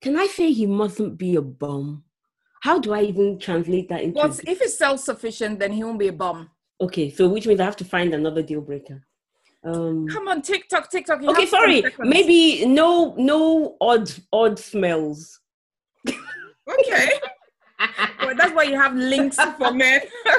[0.00, 2.04] Can I say he mustn't be a bum?
[2.62, 5.98] How do I even translate that into But if he's self sufficient, then he won't
[5.98, 6.50] be a bum.
[6.80, 9.06] Okay, so which means I have to find another deal breaker.
[9.64, 11.22] Um Come on, TikTok, TikTok.
[11.22, 11.84] you Okay, sorry.
[11.98, 15.40] Maybe no no odd odd smells.
[16.66, 17.10] Okay.
[18.20, 20.00] Well, that's why you have Lynx for men.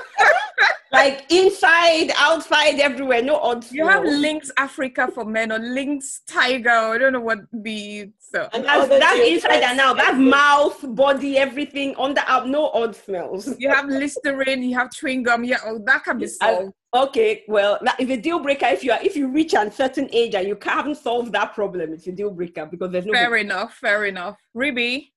[0.95, 6.69] Like inside, outside, everywhere, no odd You have Lynx Africa for men or Lynx Tiger.
[6.69, 8.47] I don't know what the so.
[8.53, 9.97] And That's, other that's deal inside and out.
[9.97, 12.47] That's mouth, body, everything under out.
[12.47, 13.59] No odd smells.
[13.59, 14.63] You have Listerine.
[14.63, 15.43] You have chewing gum.
[15.43, 16.71] Yeah, oh, that can be solved.
[16.93, 20.07] Okay, well, that is a deal breaker if you are if you reach a certain
[20.13, 21.91] age and you haven't solved that problem.
[21.91, 23.11] It's a deal breaker because there's no.
[23.11, 23.73] fair enough.
[23.73, 24.37] Fair enough.
[24.55, 25.09] Ribi.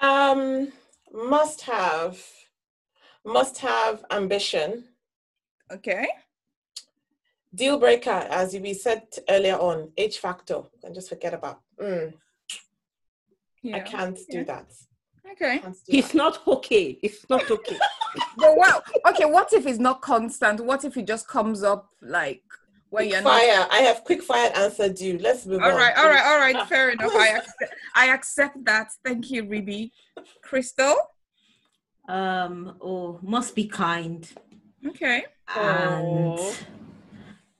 [0.00, 0.72] Um,
[1.12, 2.18] must have,
[3.24, 4.84] must have ambition.
[5.72, 6.06] Okay.
[7.54, 10.62] Deal breaker, as we said earlier on, H factor.
[10.84, 11.60] And just forget about.
[11.80, 12.12] Mm,
[13.62, 13.76] Yeah.
[13.76, 14.44] I can't do yeah.
[14.44, 14.66] that.
[15.32, 15.58] Okay.
[15.58, 16.14] Can't do It's that.
[16.18, 16.98] not okay.
[17.02, 17.78] It's not okay.
[18.36, 18.82] But wow.
[19.08, 19.24] Okay.
[19.24, 20.60] What if it's not constant?
[20.60, 22.42] What if it just comes up like
[22.96, 23.40] when you're Quick not?
[23.42, 23.68] fire.
[23.70, 25.18] I have quick fire answer due.
[25.18, 25.72] Let's move All on.
[25.72, 26.68] All right, all right, all right.
[26.68, 27.12] Fair enough.
[27.14, 28.88] I accept, I accept that.
[29.04, 29.90] Thank you, Ribi.
[30.42, 30.96] Crystal.
[32.08, 34.26] Um, oh, must be kind.
[34.86, 35.24] Okay.
[35.54, 36.38] And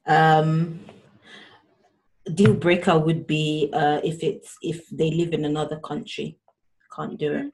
[0.06, 0.80] um
[2.32, 6.38] deal breaker would be uh if it's if they live in another country.
[6.94, 7.52] Can't do it.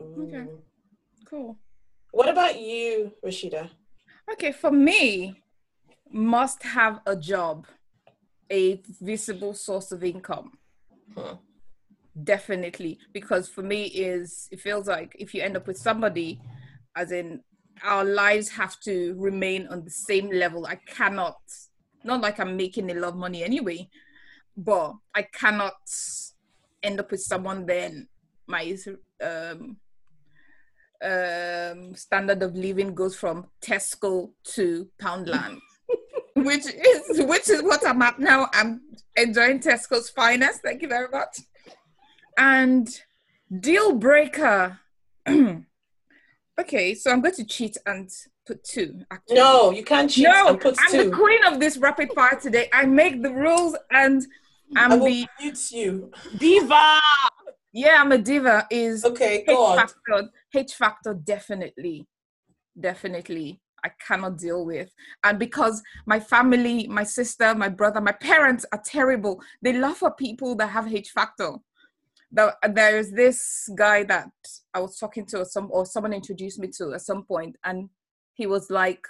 [0.00, 0.46] Okay.
[0.46, 0.58] Mm.
[1.28, 1.58] Cool.
[2.12, 3.68] What about you, Rasheeda?
[4.32, 5.42] Okay, for me,
[6.12, 7.66] must have a job,
[8.50, 10.52] a visible source of income.
[11.14, 11.36] Huh.
[12.22, 16.40] Definitely, because for me is it feels like if you end up with somebody,
[16.96, 17.40] as in
[17.84, 20.66] our lives have to remain on the same level.
[20.66, 21.36] I cannot,
[22.02, 23.88] not like I'm making a lot of money anyway,
[24.56, 25.76] but I cannot
[26.82, 28.08] end up with someone then
[28.48, 28.76] my
[29.22, 29.76] um
[31.02, 35.58] um standard of living goes from Tesco to Poundland,
[36.44, 38.48] which is which is what I'm at now.
[38.52, 38.80] I'm
[39.16, 40.62] enjoying Tesco's finest.
[40.62, 41.40] Thank you very much.
[42.36, 42.88] And
[43.60, 44.78] deal breaker.
[46.60, 48.10] okay, so I'm going to cheat and
[48.46, 49.00] put two.
[49.10, 49.36] Actually.
[49.36, 51.10] No, you can't cheat no, and put I'm two.
[51.10, 52.68] the queen of this rapid fire today.
[52.72, 54.24] I make the rules and
[54.76, 56.10] I I'm will the mute you.
[56.38, 57.00] Diva.
[57.72, 58.66] yeah, I'm a diva.
[58.70, 59.78] Is Okay, H go on.
[59.78, 62.06] factor, H factor, definitely,
[62.78, 63.60] definitely.
[63.84, 64.90] I cannot deal with,
[65.24, 69.40] and because my family, my sister, my brother, my parents are terrible.
[69.62, 71.52] They laugh at people that have H factor.
[72.30, 74.28] The, there's this guy that
[74.74, 77.88] I was talking to, or some or someone introduced me to at some point, and
[78.34, 79.06] he was like,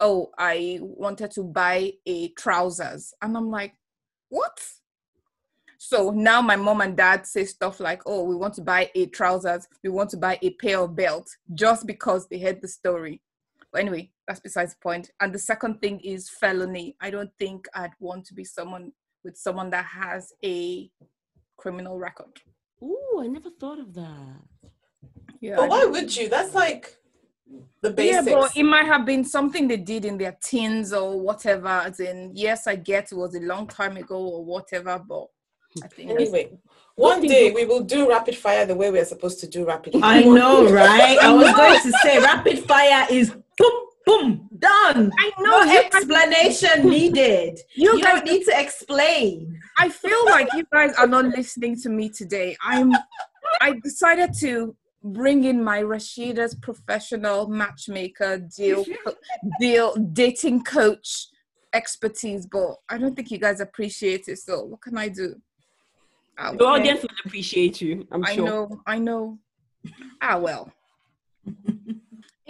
[0.00, 3.74] "Oh, I wanted to buy a trousers," and I'm like,
[4.28, 4.60] "What?"
[5.82, 9.06] So now my mom and dad say stuff like, "Oh, we want to buy a
[9.06, 13.22] trousers, we want to buy a pair of belts," just because they heard the story.
[13.72, 15.10] But anyway, that's besides the point.
[15.20, 16.96] And the second thing is felony.
[17.00, 18.92] I don't think I'd want to be someone
[19.24, 20.90] with someone that has a
[21.56, 22.40] criminal record.
[22.82, 24.70] Ooh, I never thought of that.
[25.40, 25.56] Yeah.
[25.56, 26.28] But why would you?
[26.28, 26.96] That's like
[27.82, 28.26] the basics.
[28.26, 31.68] Yeah, but it might have been something they did in their teens or whatever.
[31.68, 35.26] As in, yes, I get it was a long time ago or whatever, but
[35.82, 36.50] I think Anyway,
[36.96, 40.02] one day we will do rapid fire the way we're supposed to do rapid fire.
[40.02, 41.18] I know, right?
[41.22, 43.34] I was going to say rapid fire is
[44.10, 45.12] boom, done.
[45.18, 45.64] I know.
[45.64, 47.58] No explanation needed.
[47.74, 49.58] You You guys- don't need to explain.
[49.78, 52.56] I feel like you guys are not listening to me today.
[52.62, 52.92] I'm.
[53.60, 58.84] I decided to bring in my Rasheeda's professional matchmaker deal,
[59.60, 61.28] deal dating coach
[61.72, 64.38] expertise, but I don't think you guys appreciate it.
[64.38, 65.34] So what can I do?
[66.56, 68.06] The audience will appreciate you.
[68.12, 68.44] I'm I sure.
[68.46, 69.38] know, I know.
[70.22, 70.72] Ah, well.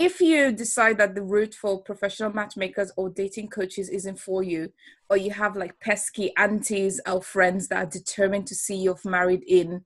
[0.00, 4.72] If you decide that the route for professional matchmakers or dating coaches isn't for you,
[5.10, 9.44] or you have like pesky aunties or friends that are determined to see you married
[9.46, 9.84] in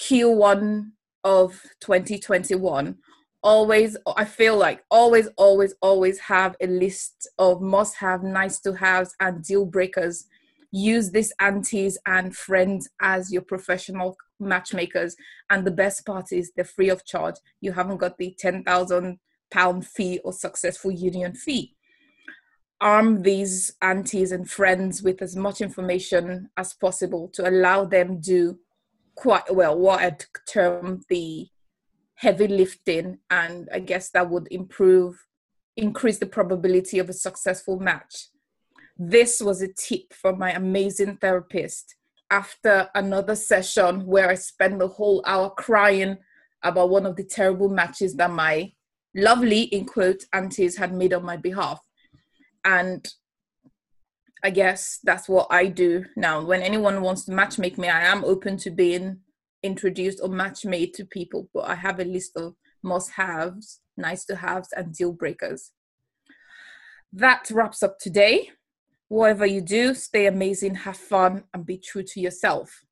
[0.00, 0.90] Q1
[1.22, 2.96] of 2021,
[3.40, 8.72] always, I feel like always, always, always have a list of must have, nice to
[8.72, 10.26] haves, and deal breakers.
[10.72, 15.14] Use these aunties and friends as your professional matchmakers.
[15.50, 17.36] And the best part is they're free of charge.
[17.60, 19.20] You haven't got the 10,000
[19.50, 21.74] pound fee or successful union fee.
[22.80, 28.58] Arm these aunties and friends with as much information as possible to allow them do
[29.14, 31.48] quite well what I'd term the
[32.16, 35.26] heavy lifting and I guess that would improve
[35.76, 38.28] increase the probability of a successful match.
[38.98, 41.96] This was a tip from my amazing therapist
[42.30, 46.16] after another session where I spent the whole hour crying
[46.62, 48.72] about one of the terrible matches that my
[49.16, 51.80] lovely, in quote, aunties had made on my behalf.
[52.64, 53.06] And
[54.44, 56.44] I guess that's what I do now.
[56.44, 59.20] When anyone wants to match make me, I am open to being
[59.62, 64.24] introduced or match made to people, but I have a list of must haves, nice
[64.26, 65.72] to haves, and deal breakers.
[67.12, 68.50] That wraps up today.
[69.08, 72.84] Whatever you do, stay amazing, have fun, and be true to yourself.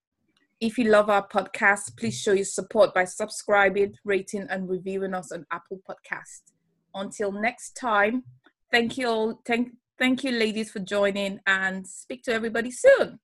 [0.60, 5.32] If you love our podcast, please show your support by subscribing, rating, and reviewing us
[5.32, 6.52] on Apple Podcast.
[6.94, 8.22] Until next time,
[8.70, 9.40] thank you all.
[9.44, 13.18] Thank, thank you, ladies, for joining, and speak to everybody soon.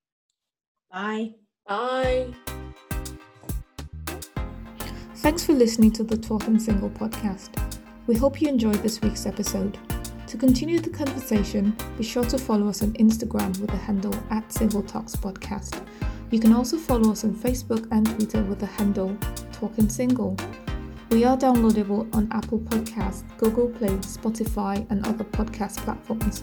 [0.91, 1.31] Bye.
[1.65, 2.33] Bye.
[5.15, 7.79] Thanks for listening to the Talking Single podcast.
[8.07, 9.77] We hope you enjoyed this week's episode.
[10.27, 14.51] To continue the conversation, be sure to follow us on Instagram with the handle at
[14.51, 15.81] Single Talks Podcast.
[16.31, 19.17] You can also follow us on Facebook and Twitter with the handle
[19.51, 20.37] Talking Single.
[21.09, 26.41] We are downloadable on Apple Podcasts, Google Play, Spotify, and other podcast platforms.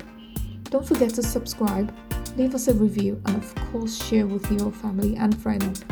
[0.64, 1.94] Don't forget to subscribe,
[2.36, 5.86] leave us a review, and of course, share with your family and friends.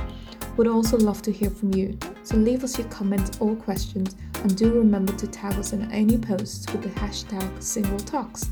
[0.58, 4.54] We'd also love to hear from you, so leave us your comments or questions, and
[4.54, 8.50] do remember to tag us in any posts with the hashtag Single Talks.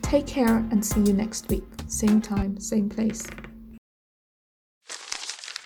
[0.00, 3.26] Take care and see you next week, same time, same place.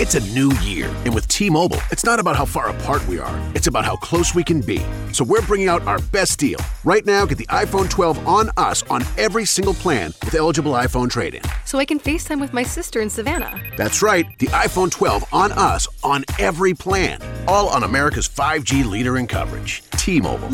[0.00, 3.20] It's a new year, and with T Mobile, it's not about how far apart we
[3.20, 4.82] are, it's about how close we can be.
[5.12, 6.58] So we're bringing out our best deal.
[6.82, 11.08] Right now, get the iPhone 12 on us on every single plan with eligible iPhone
[11.08, 11.42] trade in.
[11.64, 13.62] So I can FaceTime with my sister in Savannah.
[13.76, 17.20] That's right, the iPhone 12 on us on every plan.
[17.46, 19.84] All on America's 5G leader in coverage.
[19.92, 20.50] T Mobile.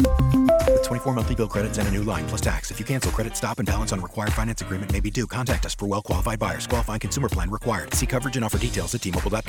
[0.68, 2.70] With 24 monthly bill credits and a new line plus tax.
[2.70, 5.26] If you cancel credit, stop and balance on required finance agreement may be due.
[5.26, 6.66] Contact us for well qualified buyers.
[6.66, 7.95] Qualifying consumer plan required.
[7.95, 9.01] See coverage and offer details at
[9.31, 9.41] tmobile.com.